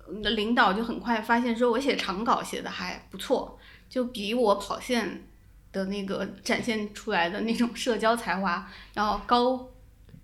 [0.07, 3.59] 领导就很快发现说我写长稿写的还不错，
[3.89, 5.27] 就比我跑线
[5.73, 9.71] 的那个展现出来的那种社交才华要高。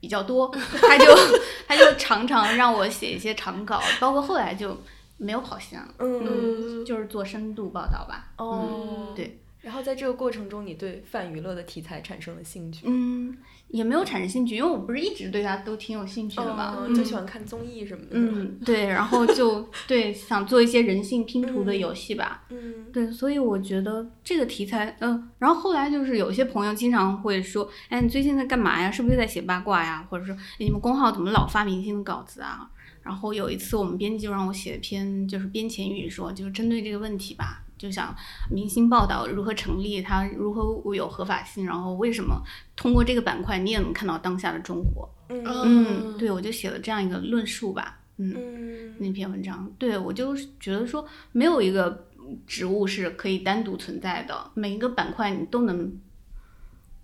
[0.03, 0.51] 比较多，
[0.81, 1.07] 他就
[1.69, 4.77] 他就常常让我写一些长稿，包括后来就
[5.17, 8.33] 没有跑线了，嗯，就是做深度报道吧。
[8.37, 9.39] 哦，对。
[9.61, 12.81] 然后在这个过程中，你对泛娱乐的题材产生了兴趣？
[12.85, 13.39] 嗯，
[13.73, 18.11] 也没有产生兴趣，因为我不是一直对他都挺有兴趣的嘛，就喜欢看综艺什么的。
[18.13, 22.45] 嗯，对，然后就对想做一些人性拼图的游戏吧。
[22.51, 28.91] 嗯，对，所以我觉得这个题材，嗯，然后后来就是有些朋友经常会说，哎，你最近在干嘛呀？
[28.91, 30.07] 是不是在写八卦呀？
[30.11, 32.69] 或者说你们公号怎么老发明星的稿子啊？
[33.03, 37.62] 然后有一次我们编辑就让我写一篇就是编前语，说就是针对这个问题吧。
[37.83, 38.15] 就想
[38.49, 42.41] 明星报道如何成立，它如何有合法性，然后为什么
[42.77, 45.13] 通过这个板块你也能看到当下的中国？
[45.29, 47.99] 嗯，对，我就写了这样一个论述吧。
[48.19, 52.07] 嗯，那篇文章，对我就觉得说，没有一个
[52.47, 55.99] 职务是可以单独存在的，每一个板块你都能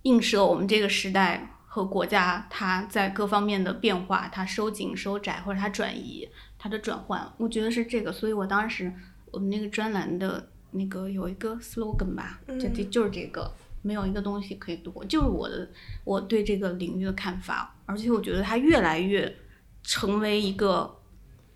[0.03, 8.13] 映射我们这个时代和国家它在各方面的变化，它收紧、收窄或者它转移、它的转换，我觉得是这个。
[8.13, 8.95] 所以我当时
[9.33, 10.51] 我们那个专栏的。
[10.71, 13.51] 那个有一个 slogan 吧，就这就是这个，
[13.83, 15.69] 没有一个东西可以躲，就是我的
[16.05, 19.35] 我对这个领域的看法，而且我觉得它越来越
[19.83, 20.98] 成为一个。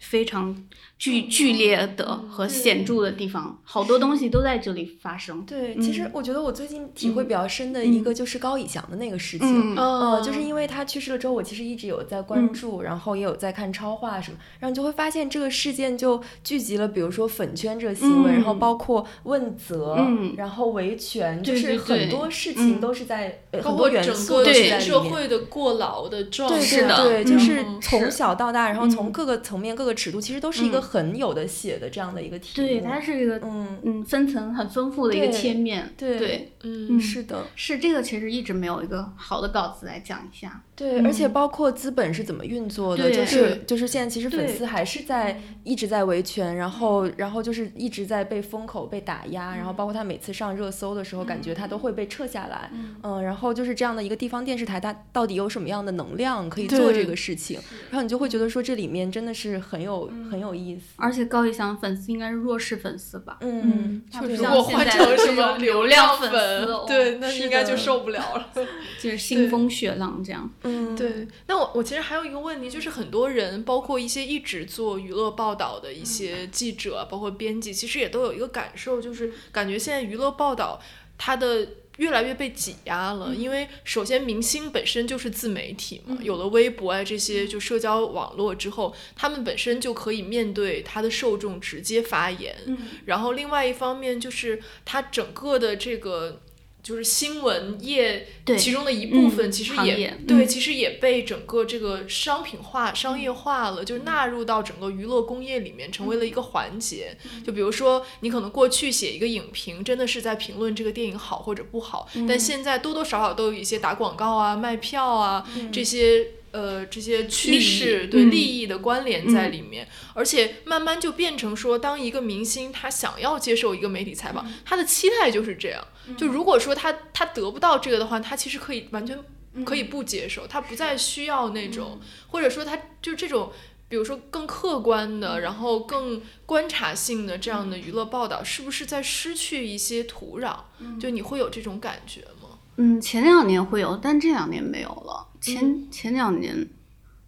[0.03, 0.55] 非常
[0.99, 5.45] 剧剧烈的和显著的地方，好多东西都在这里发生。
[5.47, 19.97] 对，其实我觉得我最近体会比较深的一个就是高以翔的那个事情，呃，就是因为他去世了之后，我其实一直有在关注，然后也有在看超话什么，然后你就会发现这个事件就聚集了，比如说粉圈这个行为，然后包括问责，
[20.37, 26.59] 然后维权，就是很多事情都是在很多元素都是在社会的过劳的状态。
[26.59, 29.91] 对对对，就是从小到大，然后从各个层面各个。
[29.93, 32.66] 个尺度，其实都是一个很有的写的这样的一个题目。
[32.66, 35.93] 对，它是一个嗯嗯分层很丰富的一个切面。
[35.97, 40.62] 对，嗯，是的，是这个其实一直没有一个好的稿子来讲一下。
[40.74, 52.70] 对，而且包括资本是怎么运作的，就是就是现在其实粉丝还是在一直在维权，然后然后就是一直在被封口、被打压，然后包括他每次上热搜的时候，感觉他都会被撤下来。
[53.03, 57.61] 嗯，然后就是这样的一个地方电视台，它到底有什么样的能量可以做这个事情？
[57.90, 60.83] 然后你就会觉得说这里面真的是很有很有意思。
[60.97, 63.39] 而且高以翔粉丝应该是弱势粉丝吧？
[63.41, 68.49] 嗯，如果换成什么流量粉丝，对，那应该就受不了了
[69.01, 70.51] 就是腥风血浪这样。
[70.62, 71.26] 嗯，对。
[71.47, 80.80] 那我我其实还有一个问题，就是很多人，包括一些一直做娱乐报道的一些记者，包括编辑，其实也都有一个感受，就是感觉现在娱乐报道
[81.25, 81.68] 它的
[81.99, 83.33] 越来越被挤压了。
[83.33, 92.57] 因为首先明星本身就是自媒体嘛，有了微博啊这些就社交网络之后，他们本身就可以面对他的受众直接发言。
[93.05, 96.41] 然后另外一方面就是他整个的这个。
[96.83, 98.26] 就是新闻业
[98.59, 107.16] 其中的一部分，其实也对，其实也被整个这个商品化、商业化了，就是纳入到整个娱乐工业里面，成为了一个环节。
[107.47, 116.26] 就比如说，你可能过去写一个影评，真的是在评论这个电影好或者不好，但现在多多少少都有一些打广告啊、卖票啊这些。
[116.53, 125.83] 呃，这些趋势对利益的关联在里面，而且慢慢就变成说，当一个明星他想要接受一个媒体采访，他的期待就是这样。
[126.17, 129.19] 就如果说他他得不到这个的话，他其实可以完全
[129.65, 131.99] 可以不接受，他不再需要那种，
[132.29, 133.51] 或者说他就这种，
[133.89, 140.57] 比如说更客观的，然后更观察性的这样的娱乐报道，是不是在失去一些土壤？
[141.01, 142.41] 就你会有这种感觉吗？
[142.77, 145.29] 嗯，前两年会有，但这两年没有了。
[145.41, 146.66] 前前两年，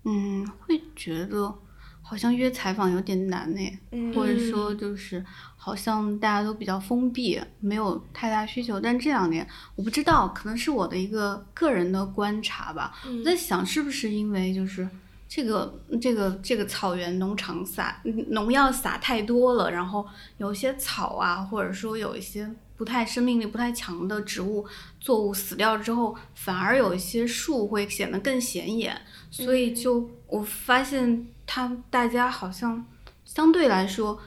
[0.05, 1.55] 嗯，会觉得
[2.01, 5.23] 好像约采访有点难呢，或者说就是
[5.57, 8.81] 好像大家都比较封闭，没有太大需求。
[8.81, 12.95] 但这两年，我不知道，可能是我的一个个人的观察吧。
[13.05, 14.89] 我在想，是不是因为就是
[15.29, 20.07] 这个这个这个草原农场撒农药撒太多了，然后
[20.39, 22.51] 有一些草啊，或者说有一些。
[22.77, 24.67] 不太生命力不太强的植物
[25.01, 29.01] 作物死掉之后，反而有一些树会显得更显眼，
[29.31, 32.85] 所以就我发现他大家好像
[33.25, 34.21] 相对来说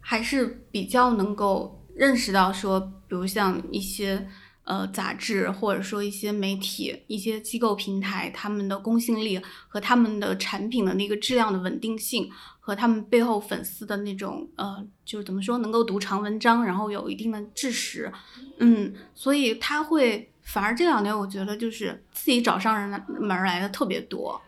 [0.00, 4.28] 还是比较能够认识到说，比如像一些。
[4.70, 18.12] 呃，杂志或者说一些媒体、一些机构平台，他们的公信力和他们的产品的那个质量的稳定性，和他们背后粉丝的那种呃，就是怎么说，能够读长文章，然后有一定的知识，
[18.58, 24.40] 嗯，所以他会反而这两年我觉得就是自己找上人门来的特别多，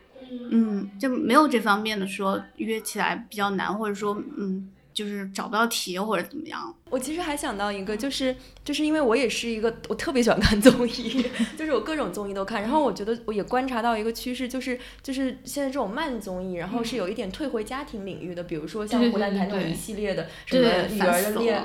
[0.51, 4.69] 嗯，就没有这方面的说约起来比较难，或者说嗯。
[4.93, 6.73] 就是找不到题或者怎么样。
[6.89, 11.25] 我其实还想到一个，就是就是因为我也是一个，我特别喜欢看综艺，
[11.57, 12.61] 就是我各种综艺都看。
[12.61, 21.59] 然后我觉得我也观察到一个趋势，就是就是现在这种慢综艺，然后是有一点退回家庭领域的，比如说像湖南台那种一系列的什么女儿的恋，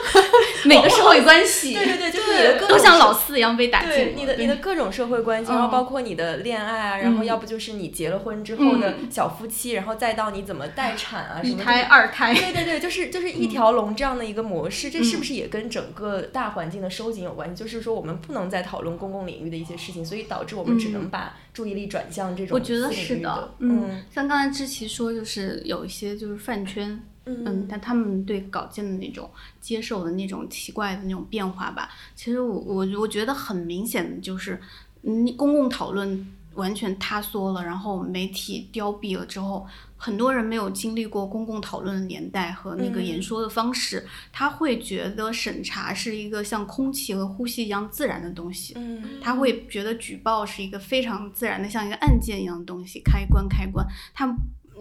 [0.64, 4.14] 每个社会关系， 对对对，就是你的各种都像老四一样被打进。
[4.16, 12.61] 你的你的各种社会关系，然后包括你的恋爱啊，然后要不就是你结了婚之后的小夫妻，然后再到你怎么待产啊，一胎二胎，对对。
[12.64, 17.54] 对，就是就是一条龙这样的一个模式，这是不是也跟整个大环境的收紧有关系？
[17.54, 22.54] 就是说，我们不能再讨论公共领域的一些事情，所以导致我们只能把注意力转向这种。
[22.54, 34.60] 我觉得是的，嗯，像刚才志奇说，就是有一些就是饭圈，嗯，但他们对稿件的那种接受的那种奇怪的那种变化吧，其实我我我觉得很明显的就是，
[35.02, 39.66] 嗯，公共讨论完全塌缩了，然后媒体凋敝了之后。
[40.04, 48.74] 很多人没有经历过公共讨论的年代和那个言说的方式，他会觉得审查是一个像空气和呼吸一样自然的东西。
[48.76, 54.36] 嗯，他会觉得举报是一个非常自然的，像一个按键一样的东西，开关开关，他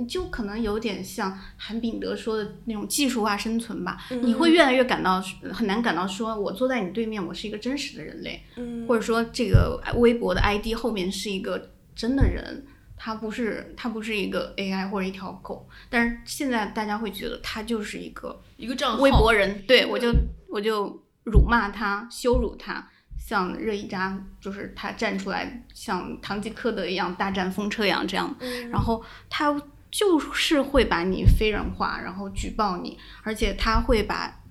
[0.08, 4.00] 就可能有点像韩炳德说的那种技术化生存吧。
[4.24, 5.22] 你会越来越感到
[5.54, 8.42] 很难感到说，我坐在你对面，我是一个真实的人类，
[8.88, 12.66] 或者说这个微博的 ID 后面是一个真的人。
[13.04, 20.14] 它不是，它不是一个 AI 或者一条狗，但是现在大家会觉得它就是一个一个账号，微博人，对我就
[20.48, 22.88] 我就辱骂他，羞辱他，
[23.18, 28.36] 像热依扎，就是他站出来像堂吉诃德一样大战风车一样这样，
[28.70, 34.44] 然后他就是会把你非人化，然后举报你，而且他会把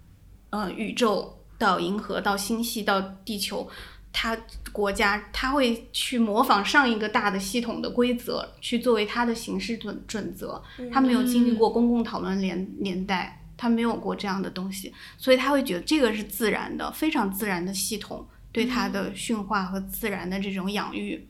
[0.51, 3.71] 呃宇宙到银河到星系到地球。
[4.13, 4.37] 他
[4.73, 10.63] 国家他会去模仿上一个大的系统的规则，去作为他的行事准准则。
[10.93, 21.29] 他没有经历过公共讨论年年代，他没有过这样的东西，所以他会觉得这个是自然的，非常自然的系统对他的驯化和自然的这种养育，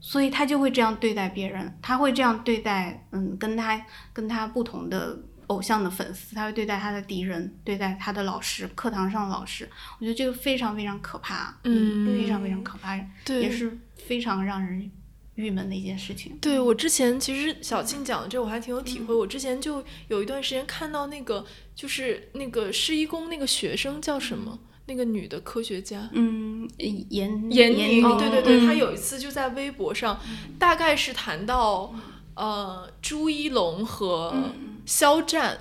[0.00, 5.18] 所以他就会这样对待别人，他会这样对待嗯跟他跟他不同的。
[5.48, 9.68] 偶像的粉丝，他会对待他的敌人，对待他的老师，课堂上的老师，
[9.98, 14.90] 我觉得这个非常非常可怕，嗯，非常非常可怕，对，也是非常让人
[15.34, 16.38] 郁闷的一件事情。
[16.40, 30.20] 对我之前其实小庆讲的这我还挺有体会，我之前就有一段时间看到那个就是那个施一公那个学生叫什么，那个女的科学家，嗯，严严宁，对对对，她有一次就在微博上，
[30.58, 31.94] 大概是谈到
[32.34, 34.50] 呃朱一龙和。
[34.86, 35.58] 肖战，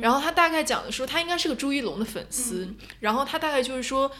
[0.00, 2.68] 然后他大概讲的说，他应该是个朱一龙的粉丝，
[3.00, 4.10] 然后他大概就是说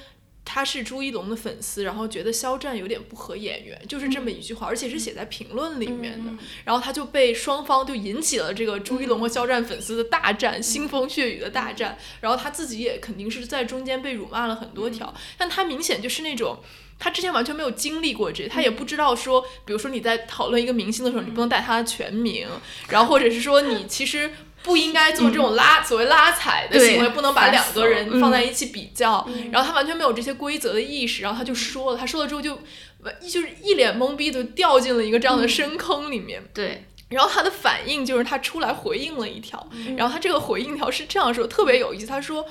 [0.45, 6.31] 他是朱一龙的粉丝，然后觉得肖战有点不合眼缘，就是这么一句话，而且是写在评论里面的，
[6.65, 16.59] 然后他就被双方就引起了这个朱一龙和肖战粉丝的大战，腥风血雨的大战，然后他自己也肯定是在中间被辱骂了很多条，但他明显就是那种。
[16.99, 22.49] 他之前完全没有经历过这，他也不知道说，比如说你在讨论一个明星的时候，你不能带他的全名，
[22.89, 24.31] 然后或者是说你其实
[24.67, 29.25] 不应该做这种拉所谓拉踩的行为，不能把两个人放在一起比较。
[29.53, 32.59] 然后他完全没有这些规则的意识，然后他就说了，他说了之后就
[33.21, 36.43] 就是一脸懵逼的掉进了一个这样的深坑里面。
[36.53, 39.65] 对，然后他的反应就是他出来回应了一条，
[39.97, 42.45] 然后他这个回应条是这样说，特别有意思，他说。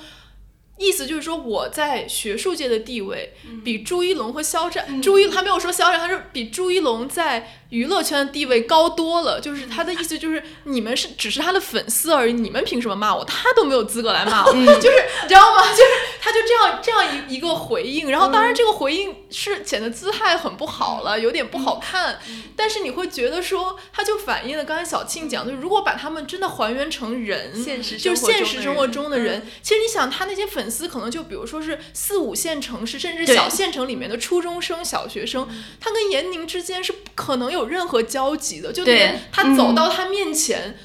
[0.78, 7.52] 意思就是说，我在学术界的地位比朱一龙和肖战，朱一他没有说肖战，他是比朱一龙在。
[7.70, 13.24] 娱乐圈的地位高多了，就是他的意思就是 你们是只是他的粉丝而已，你们凭什么骂我？
[13.24, 15.66] 他都没有资格来骂我，就是你知道吗？
[15.74, 15.90] 就是
[16.26, 22.18] 他就这样这样一一个回应，然后当然这个回应是显得姿态很不好了，有点不好看，
[22.54, 35.48] 但是你会觉得说，他就反映了刚才小庆讲，就如果把他们真的还原成人，现实就现实生活中的人，其实你想他那些粉丝可能就比如说是四五线城市甚至小县城里面的初中生、小学生，
[35.80, 37.56] 他跟闫宁之间是不可能有。
[37.56, 40.78] 有任何交集的，就连他走到他面前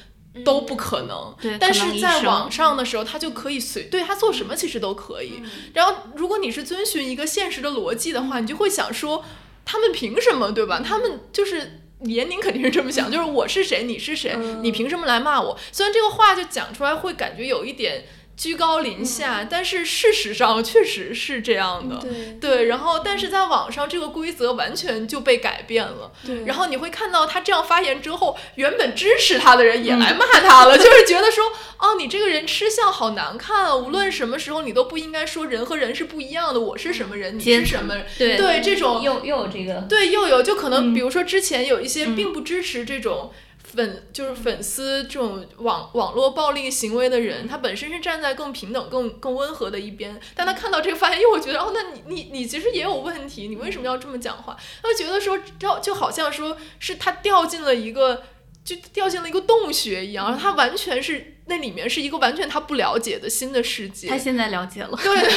[0.44, 1.34] 都不可能。
[1.58, 5.42] 但是在网上的时候，他就可以随对他做什么，其实都可以。
[5.74, 9.24] 然后，如果你是遵循一个现实的逻辑的话，你就会想说，
[9.64, 10.80] 他们凭什么，对吧？
[10.84, 15.58] 他们就是严宁肯定是这么想，就是我是谁，你是谁，你凭什么来骂我？
[15.70, 18.04] 虽然这个话就讲出来会感觉有一点。
[18.42, 22.04] 居高临下，但是事实上确实是这样的，
[22.40, 43.30] 对，然后但是在网上这个规则完全就被改变了，对，然后你会看到他这样发言之后，原本支持他的人也来骂他了， 就是觉得说，哦，你这个人吃相好难看啊，无论什么时候你都不应该说人和人是不一样的，我是什么人，你是什么，对，对，这种又又有这个，对，又有就可能比如说之前有一些并不支持这种。
[43.74, 54.56] 粉就是粉丝这种网网络暴力行为的人，他本身是站在更平等、更更温和的一边，但他看到这个发言，又会觉得哦，那你你你其实也有问题，你为什么要这么讲话？
[54.82, 58.24] 他会觉得说，掉就好像说是他掉进了一个
[58.64, 64.08] 就掉进了一个洞穴一样，然后他完全是那里面是一个完全他不了解的新的世界。
[64.08, 65.30] 他现在了解了，对， 就是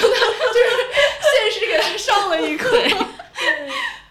[1.31, 2.77] 现实给他上了一课。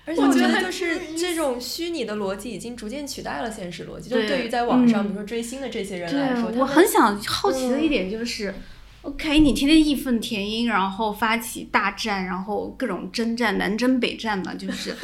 [0.06, 4.10] 而且我觉得就是这种虚拟的逻辑已经逐渐取代了现实逻辑。
[4.10, 8.54] 就对于在网上，比如说追星的这些人来说，我很想好奇的一点就是
[9.00, 14.94] ，OK，你天天义愤填膺，然后发起大战，然后各种征战，南征北战嘛，就是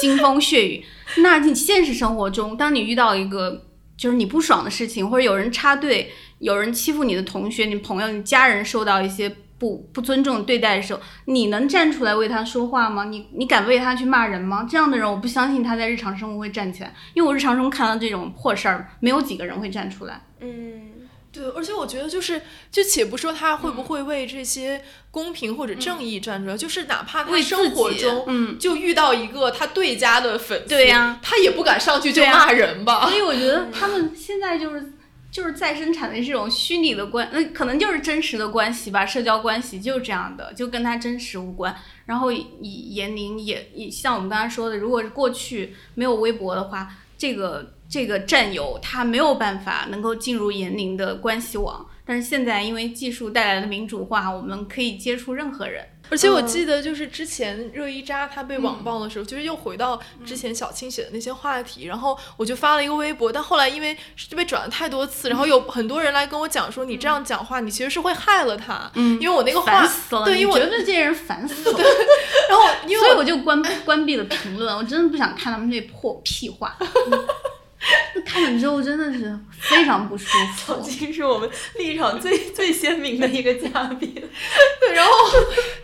[0.00, 0.84] 腥风血雨。
[1.16, 3.66] 那你现实生活中，当你遇到一个
[3.96, 9.34] 就是你不爽的事情，或者有人插队，有人欺负你的同学、你朋友、你家人受到一些。
[9.58, 13.04] 不不尊重对待的时候，你能站出来为他说话吗？
[13.04, 14.66] 你你敢为他去骂人吗？
[14.68, 20.20] 这样的人，我不相信他在日常生活会站起来，因为我日常中看到这种破事儿，没有几个人会站出来。
[20.40, 33.08] 嗯，对，而且我觉得就是，就且不说他会不会为这些公平或者正义站出来，就是哪怕他生活中，嗯，就遇到一个他对家的粉丝，对呀，他也不敢上去就骂人吧。
[33.08, 34.92] 所以我觉得他们现在就是。
[35.36, 41.76] 就是再生产的这种虚拟的关，那可能就是真实的关系吧，社交关系就是这样的，就跟他真实无关。
[42.06, 55.86] 然后以严宁也也像我们刚才说的，如果是过去没有微博的话，这个这个战友他没有办法能够进入严宁的关系网，但是现在因为技术带来的民主化，我们可以接触任何人。
[56.10, 63.96] 而且我记得，就是之前热依扎她被网暴的时候，就是又回到之前小青写的那些话题，然后我就发了一个微博，但后来因为
[64.36, 69.86] 被转了太多次，然后有很多人来跟我讲说，你这样讲话，你其实是会害了他，嗯因为我那个话，
[70.24, 71.78] 对，因为我觉得这些人烦死了。
[72.48, 76.76] 然后因为所以我就关 关闭了评论，我真的不想看他们那破屁话。
[76.78, 77.16] 那
[78.24, 80.26] 看了之后真的是非常不舒
[80.56, 80.74] 服。
[80.74, 84.12] 小金是我们立场最最鲜明的一个嘉宾。
[84.80, 85.12] 对，然后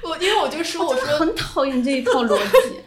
[0.03, 2.80] 我因为我就说，我说很讨厌这一套逻辑。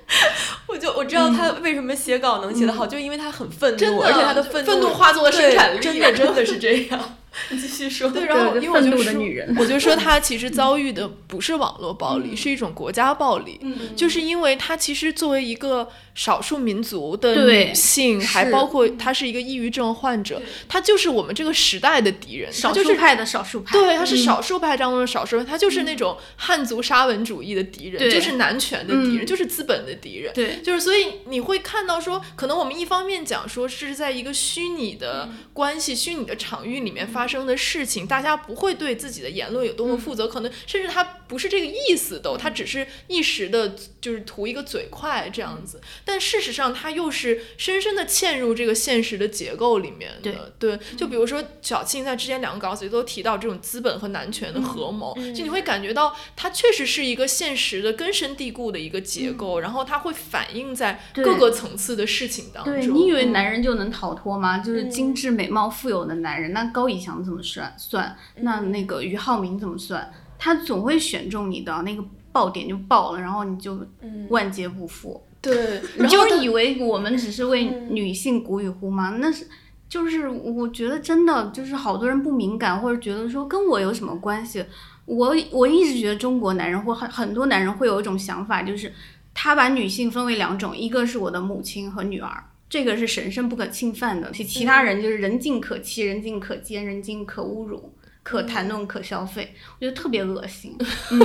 [0.68, 7.18] 我就我知道他为什么写稿能写得好，就因为他很愤怒，而且他的愤怒化作了生产力，真的真的是这样。
[7.50, 8.10] 你继续说。
[8.10, 9.14] 对，然后因为我就说，
[9.58, 13.60] 我就说他其实遭遇的不是网络暴力，是一种国家暴力。
[13.62, 22.52] 嗯，就是因为他其实作为一个少数民族的女性，还包括她是一个抑郁症患者，她就是我们这个时代的敌人。
[22.52, 23.78] 少数派的少数派。
[23.78, 30.34] 对，她是少数派当中的少数派，她就是那种汉族沙文主义的敌人，就是男权的敌人，就是资本的敌人。
[30.34, 38.08] 对，就是所以你会看到说，可能我们一方面讲说是在一个虚拟的关系、虚拟的场域里面发生的事情。
[38.08, 45.82] 大家不会对自己的言论有多么负责，可能甚至他不是这个意思都，他只是一时的，就是图一个嘴快这样子。
[46.06, 50.54] 但事实上，它又是深深的嵌入这个现实的结构里面的。
[50.60, 62.74] 对，就比如说小庆在之前两个稿子里都提到这种资本和男权的合谋，就你会感觉到它确实是一个现实的根深蒂固的一个结构，然后它会反映在各个层次的事情当中。
[62.74, 64.60] 对你以为男人就能逃脱吗？
[64.60, 67.74] 就是精致、美貌、富有的男人，那高以翔怎么算？
[67.78, 70.14] 算那那个俞灏明怎么算？
[70.38, 73.84] 他总会选中你的那个爆点就爆了，然后你就
[74.30, 75.26] 万劫不复。
[75.46, 79.18] 对， 你就以为我们只是为女性鼓与呼吗？
[79.20, 79.48] 那是
[79.88, 84.66] 就是我觉得真的就是好多人不敏感，或者觉得说跟我有什么关系？
[85.06, 88.92] 我我一直觉得中国男人或很很多男人会有一种想法，就是
[89.34, 92.44] 他把女性分为两种，一个是我的母亲和女儿。
[92.68, 97.94] 这个是神圣不可侵犯的，其其他人就是人尽可欺，人尽可奸，人尽可侮辱，
[98.24, 100.76] 可谈论，可消费，我觉得特别恶心。
[101.12, 101.22] 嗯，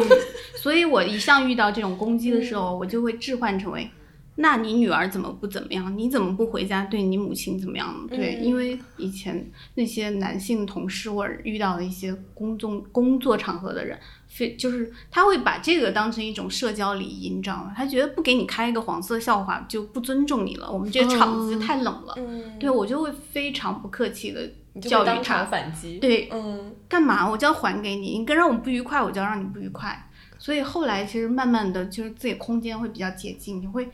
[0.57, 3.91] 所以我一向遇到这种攻击的时候，我就会置换成为，
[4.37, 5.97] 那你女儿怎么不怎么样？
[5.99, 8.07] 你怎么不回家对你母亲怎么样？
[8.09, 13.99] 对，因为以前那些男性同事或者遇到的一些公众工作场合的人。
[14.33, 17.75] 非就是他会把这个当成一种社交礼仪，你知道吗？
[17.77, 20.71] 他觉得不给你开一个黄色笑话就不尊重你了。
[20.71, 22.15] 我们这个场子太冷了，
[22.61, 24.49] 对我就会非常不客气的
[24.81, 25.99] 教育他反击。
[25.99, 27.29] 对，嗯，干嘛？
[27.29, 30.09] 我就要还给你，你跟让我不愉快，我就要让你不愉快。
[30.39, 33.91] 所以后来其实慢慢的就是自己空间会比较接近，你会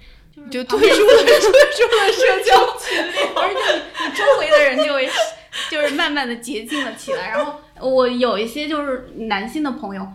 [0.51, 5.09] 就就退出了退出了社交群里，而且你周围的人就会
[5.71, 7.31] 就是慢慢的洁净了起来。
[7.31, 10.07] 然后我有一些就是男性的朋友。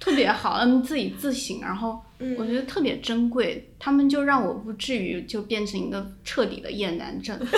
[0.00, 1.96] 特别好，他们自己自省，然后
[2.36, 7.38] 我觉得特别珍贵，他们就让我不至于就变成一个彻底的厌男症。
[7.38, 7.48] 对，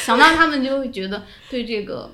[0.00, 2.10] 想到他们就会觉得对这个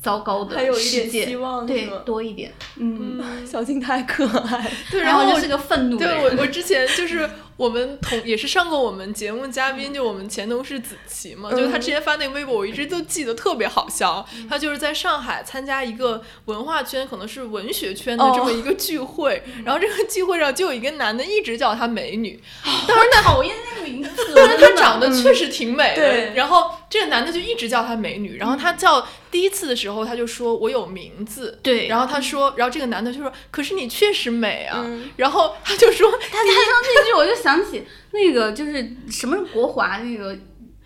[0.00, 1.26] 糟糕的世界，
[1.66, 2.52] 对多一点。
[2.76, 5.98] 嗯，小静太可爱， 对，然后就是个愤怒。
[5.98, 7.28] 对我，我之前就是。
[7.56, 14.26] 我们同也是上过我们节目嘉宾，就我们前同事子琪嘛，就是他之前发那个微博，我一直都记得特别好笑。
[14.48, 22.38] 他就是在上海参加一个文化圈，可能是文学圈的这么一个聚会，然后这个聚会上就有一个男的一直叫她美女，
[22.86, 26.34] 当然讨厌那个名字，但是她长得确实挺美的。
[26.34, 34.84] 然后这个男的就一直叫她美女，然后他叫第一次的时候他就说我有名字，对，然后他说，然后这个男的就说，可是你确实美啊，
[35.16, 37.36] 然后他就说，他他说那句我就。
[37.46, 40.36] 想起那个就是什么国华那个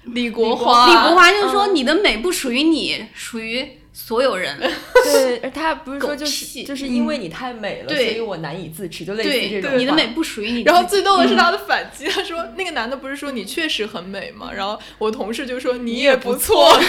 [0.02, 4.56] 李国华，李国华就说你的美不属于你，属于所有人。
[5.04, 9.78] 对，他不是说就是就是因为你太美了，所以我难以自持，就类似这种。
[9.78, 10.62] 你的美不属于你。
[10.62, 14.50] 然后最逗的是他的反击，他说那个男的不是说你确实很美吗？
[14.52, 16.76] 然后我同事就说你也不错。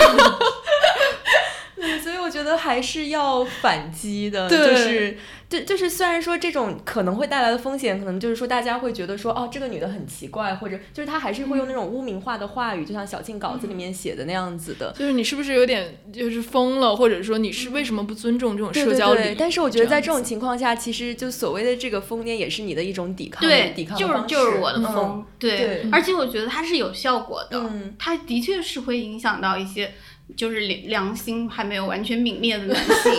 [1.82, 5.17] 对，所以我觉得还是要反击的，就是，
[5.49, 19.36] 就就是虽然说这种可能会带来的风险，可能就是说大家会觉得说，哦，这个女的很奇怪，或者就是她还是会用那种污名化的话语，就像小静稿子里面写的那样子的，就是你是不是有点就是疯了，或者说你是为什么不尊重这种社交礼仪？
[19.36, 27.59] 但是我觉得在这种情况下，其实就所谓的这个疯癫也是你的一种抵抗，对，抵抗就是就是我的疯，对，而且我觉得它是有效果的，
[27.97, 29.91] 它的确是会影响到一些。
[30.36, 33.13] 就是良良心还没有完全泯灭的男性，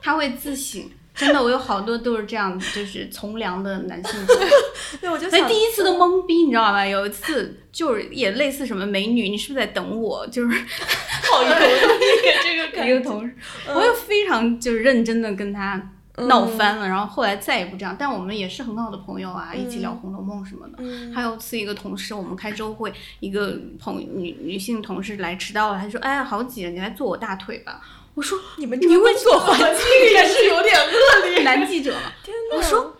[0.00, 0.82] 他会自省。
[1.14, 4.12] 真的，我有好多都是这样，就是从良的男性。
[4.98, 6.86] 对，我就所以第一次都懵逼，你知道吧？
[6.86, 10.26] 有一次就是也类似什么美女，你是不是在等我？
[10.28, 10.56] 就是，
[11.30, 12.94] 好有这个感觉。
[12.94, 13.34] 一个同事，
[13.74, 15.90] 我又非常就是认真的跟他。
[16.16, 21.12] 闹翻了，然后后来再也不这样，但我们也是很好的朋友啊，一起聊《红楼梦》什么的。
[21.14, 27.80] 还有次一个同事，我们开周会，一个朋女女性同事来迟到了，她说：“哎呀，好挤，你来坐我大腿吧。”
[28.14, 29.68] 我说：“你们你为做环境
[30.14, 31.96] 也是有点恶劣。”男记者，
[32.54, 32.94] 我说：“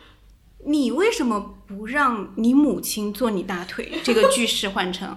[0.65, 3.93] 你为什什么不让你母亲坐你大腿？
[4.03, 5.09] 这个句式换成。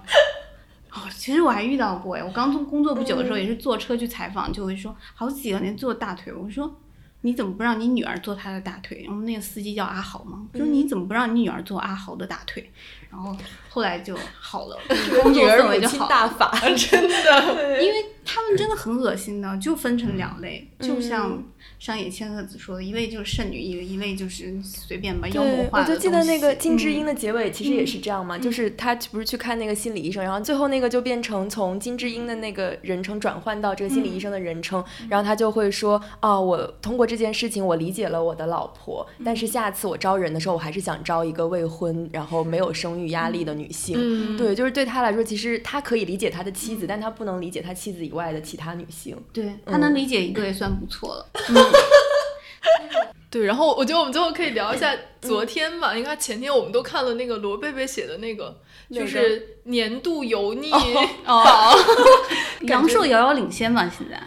[0.92, 6.32] 哦，其实我还遇到过哎，我刚从工作不久的时候，也是坐车去采访，就会说好几个人坐大腿。
[6.32, 6.80] 我说
[7.26, 9.04] 你怎么不让你女儿坐他的大腿？
[9.10, 12.72] 我们那个司机叫阿豪嘛，我说你怎么不让你女儿坐阿豪的大腿？
[13.16, 13.36] 然后
[13.70, 14.78] 后来就好了，
[15.24, 16.08] 工作氛围就好。
[16.08, 21.42] 大法真的， 因为他们真的很恶心的，就分成两类，就像。
[21.78, 44.38] 上野千鹤子说的，一类就是剩女，一一类就是随便吧，妖魔化的我就记得那个金智英的结尾其实也是这样嘛，就是他不是去看那个心理医生，然后最后那个就变成从金智英的那个人称转换到这个心理医生的人称，然后他就会说啊，我通过这件事情我理解了我的老婆，但是下次我招人的时候，我还是想招一个未婚然后没有生育压力的女性。
[44.38, 49.18] 对，就是对他来说，其实他可以理解他的妻子，但他不能理解他妻子以外的其他女性。
[49.34, 51.26] 对他能理解一个也算不错了。
[53.30, 60.72] 对，然后我觉得我们最后可以聊一下昨天吧，应该前天我们都看了那个罗贝贝写的那个，就是年度油腻
[61.26, 61.76] 榜，
[62.64, 64.22] 杨烁遥遥领先嘛，现在。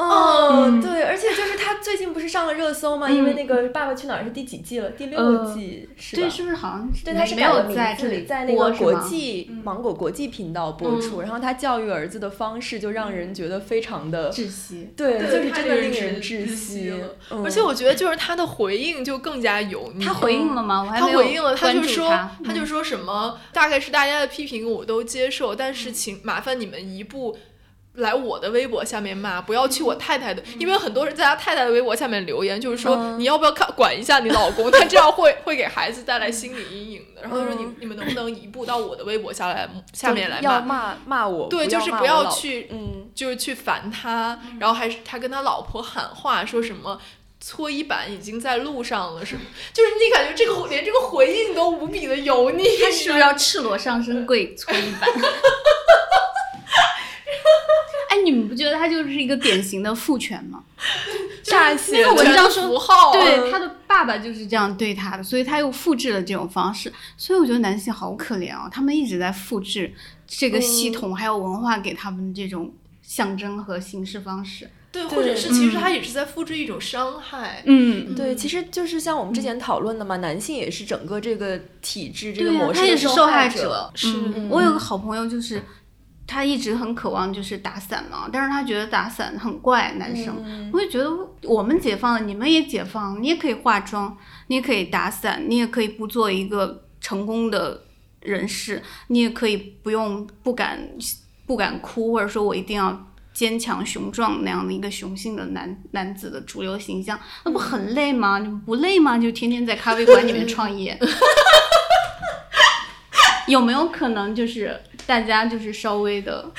[0.00, 3.10] 哦，对，而且就是他最近不是上了热搜吗？
[3.10, 4.90] 因为那个《爸爸去哪儿》是第几季了？
[4.90, 6.22] 第六季是吧？
[6.22, 6.90] 对，是不是好像？
[7.04, 14.90] 对，他是没有在这里在那个国际芒果国际频道播出，然后他教育儿子的方式就让人觉得非常的窒息。
[14.96, 16.92] 对，就是真的令人窒息。
[17.44, 20.04] 而且我觉得就是他的回应就更加油腻。
[20.04, 20.82] 他回应了吗？
[20.82, 22.08] 我还他回应了，他就说，
[22.44, 23.38] 他就说什么？
[23.52, 27.36] 大概是大家的批评我都接受，但是请麻烦你们一步。
[28.00, 37.22] 来我的微博下面骂，不要去我太太的，因为很多人在他太太的微博下面留言，就是说你要不要看管一下你老公，他这样会会给孩子带来心理阴影的。
[37.22, 41.48] 然后他说你你们能不能移步到我的微博下来下面来骂骂骂我？
[41.48, 47.00] 对，就是不要去，嗯，就是去烦他，然后还是他跟他老婆喊话，说什么
[47.40, 49.40] 搓衣板已经在路上了什么，
[49.72, 55.10] 就是你感觉这个连这个回应都无比的油腻，他是不是要赤裸上身跪搓衣板？
[58.10, 60.60] 哎，你们不觉得他就是一个典型的父权吗？
[61.92, 62.76] 那个文章说，
[63.12, 66.92] 对他的爸爸就是这样对他的，所以他又复制了这种方式。
[67.16, 69.92] 所以我觉得男性好可怜哦，他们一直在复制
[70.26, 74.68] 这个系统还有文化给他们这种象征和形式方式。
[74.92, 77.62] 对，或者是其实他也是在复制一种伤害。
[77.64, 83.88] 嗯，对，其实就是像我们之前讨论的嘛，男性也是整个这个体制这个模式的受害者。
[83.94, 84.12] 是，
[84.50, 85.62] 我有个好朋友就是。
[86.30, 90.70] 他一直很渴望就是打伞嘛，但是他觉得打伞很怪，男生。
[90.72, 91.10] 我就觉得
[91.42, 94.16] 我们解放了，你们也解放，你也可以化妆，
[94.46, 97.82] 你也可以打伞，你也可以不做一个成功的
[98.20, 100.88] 人士，你也可以不用不敢
[101.46, 108.38] 不敢哭，或者说我一定要坚强雄壮那样的一个雄性的男男子的主流形象，那不很累吗？
[108.38, 109.18] 你不累吗？
[109.18, 110.96] 就天天在咖啡馆里面创业。
[113.48, 116.52] 有没有可能就是大家就是稍微的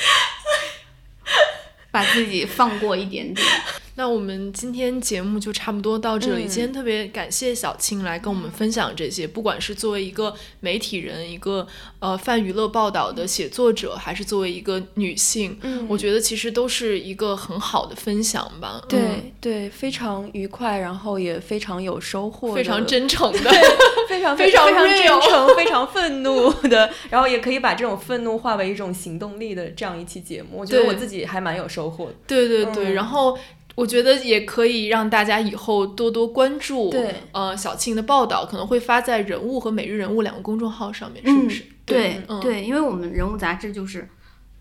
[1.90, 3.48] 把自己放过一点点？
[3.96, 6.46] 那我们今天节目就差不多到这里。
[6.48, 11.68] 今天特别感谢小青来跟我们分享这些，不管是作为一个媒体人，一个
[12.00, 18.82] 呃泛娱乐报道的写作者，还是作为一个女性，嗯，我觉得其实都是一个很好的分享吧。
[18.88, 23.52] 对对，非常愉快，然后也非常有收获，非常真诚的，
[24.08, 32.16] 非常 非常非常真诚，非常愤怒的，然后也可以把这种愤怒化为一种行动力的这样一期节目，我觉得我自己还蛮有收获的。
[32.26, 33.38] 对对对，然后。
[33.76, 41.64] 我觉得也可以让大家以后多多关注，对，呃，小庆的报道可能会发在人物和每日人物两个公众号上面，是不是？
[41.86, 44.08] 对对，因为我们人物杂志就是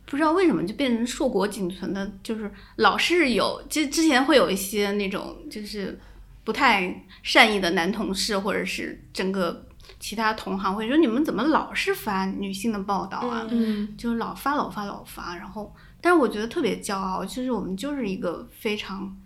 [0.07, 5.99] 不知道为什么就变成硕果仅存的，就是老是有，就之前会有一些那种就是
[6.45, 9.67] 不太善意的男同事或者是整个
[9.99, 13.47] 其他同行会说你们怎么老是发女性的报道啊？
[13.51, 15.75] 嗯，就是老发老发老发，然后。
[16.03, 19.16] 但是我觉得特别骄傲，其实我们就是一个非常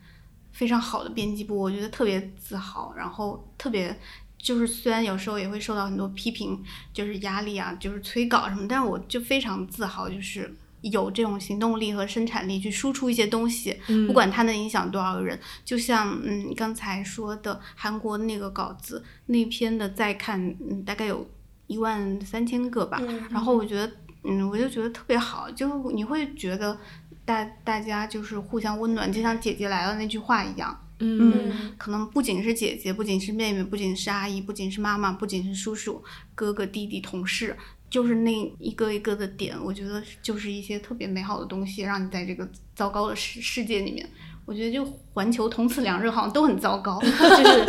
[0.52, 2.92] 非常好的编辑部，我觉得特别自豪。
[2.96, 3.96] 然后特别
[4.36, 6.62] 就是虽然有时候也会受到很多批评，
[6.92, 15.38] 就是压力啊，就是催稿什么，但是我就非常自豪，就是有这种行动力和生产力去输出一些东西，不管它能影响多少个人。
[15.64, 21.26] 就像嗯刚才说的韩国那个稿子那篇的再看，嗯大概有
[21.68, 23.00] 一万三千个吧。
[23.30, 23.90] 然后我觉得。
[24.24, 26.78] 嗯，我就觉得特别好，就你会觉得
[27.24, 30.80] 大大家就是互相温暖，就像姐姐来了那句话一样。
[31.00, 36.02] 嗯，可能不仅是姐姐，不仅是妹妹，不仅是阿姨，不仅是妈妈，不仅是叔叔、
[36.34, 37.54] 哥哥、弟弟、同事，
[37.90, 44.08] 就是那一个一个的点，我觉得就是一些特别美好的东西，让你在这个糟糕的世世界里面，
[44.46, 47.66] 我觉得就环球同此两日好像都很糟糕， 就是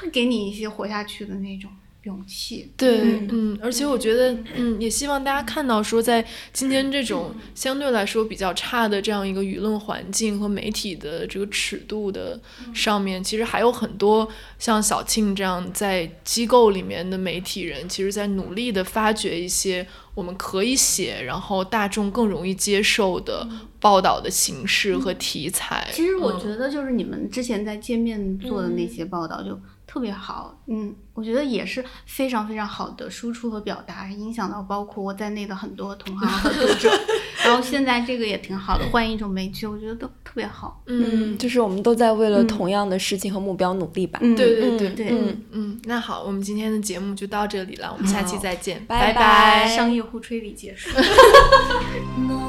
[0.00, 1.70] 会给你一些活下去的那种。
[2.04, 2.72] 勇气。
[2.76, 12.40] 对，嗯，而且我觉得，嗯，也希望大家看到说，在今天这种相对来说比较差的这样一个舆论环境和媒体的这个尺度的
[12.74, 14.28] 上面，其实还有很多
[14.58, 19.86] 像小庆这样在机构里面的媒体人，其实在努力的发掘一些。
[20.14, 25.86] 我们可以写，然后大众更容易接受的报道的形式和题材。
[25.92, 29.56] 其实我觉得，就是你们之前在界面做的那些报道，就。
[29.98, 36.88] 特别好，嗯，我觉得也是非常非常好的输出和表达，影响到包括我在内的很多同行和读者。
[37.44, 40.80] 然后现在这个也挺好的，换一种媒介，我觉得都特别好。
[40.86, 44.20] 嗯，就是我们都在为了同样的事情和目标努力吧。
[44.20, 45.80] 对对对对，嗯嗯。
[45.82, 49.66] 那好，我们今天的节目就到这里了，我们下期再见，拜拜。
[49.66, 50.90] 商业互吹里结束。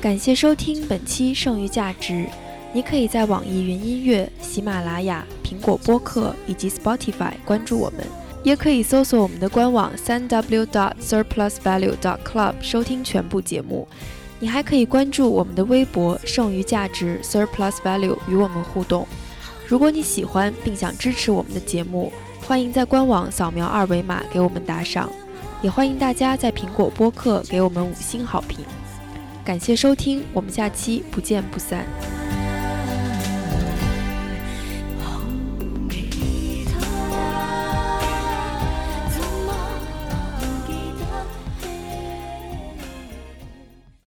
[0.00, 2.12] 感谢收听本期《剩余价值》，
[2.72, 8.06] 你可以在网易云音乐、喜马拉雅、苹果播客以及 Spotify 关注我们，
[8.42, 13.86] 也可以搜索我们的官网三 w dot surplusvalue dot club 收听全部节目。
[14.38, 19.06] 你还可以关注我们的微博“剩余价值 Surplus Value” 与我们互动。
[19.66, 22.10] 如果你喜欢并想支持我们的节目，
[22.46, 25.10] 欢迎在官网扫描二维码给我们打赏，
[25.60, 28.64] 也欢迎大家在苹果播客给我们五星好评。
[29.44, 31.84] 感谢收听，我们下期不见不散。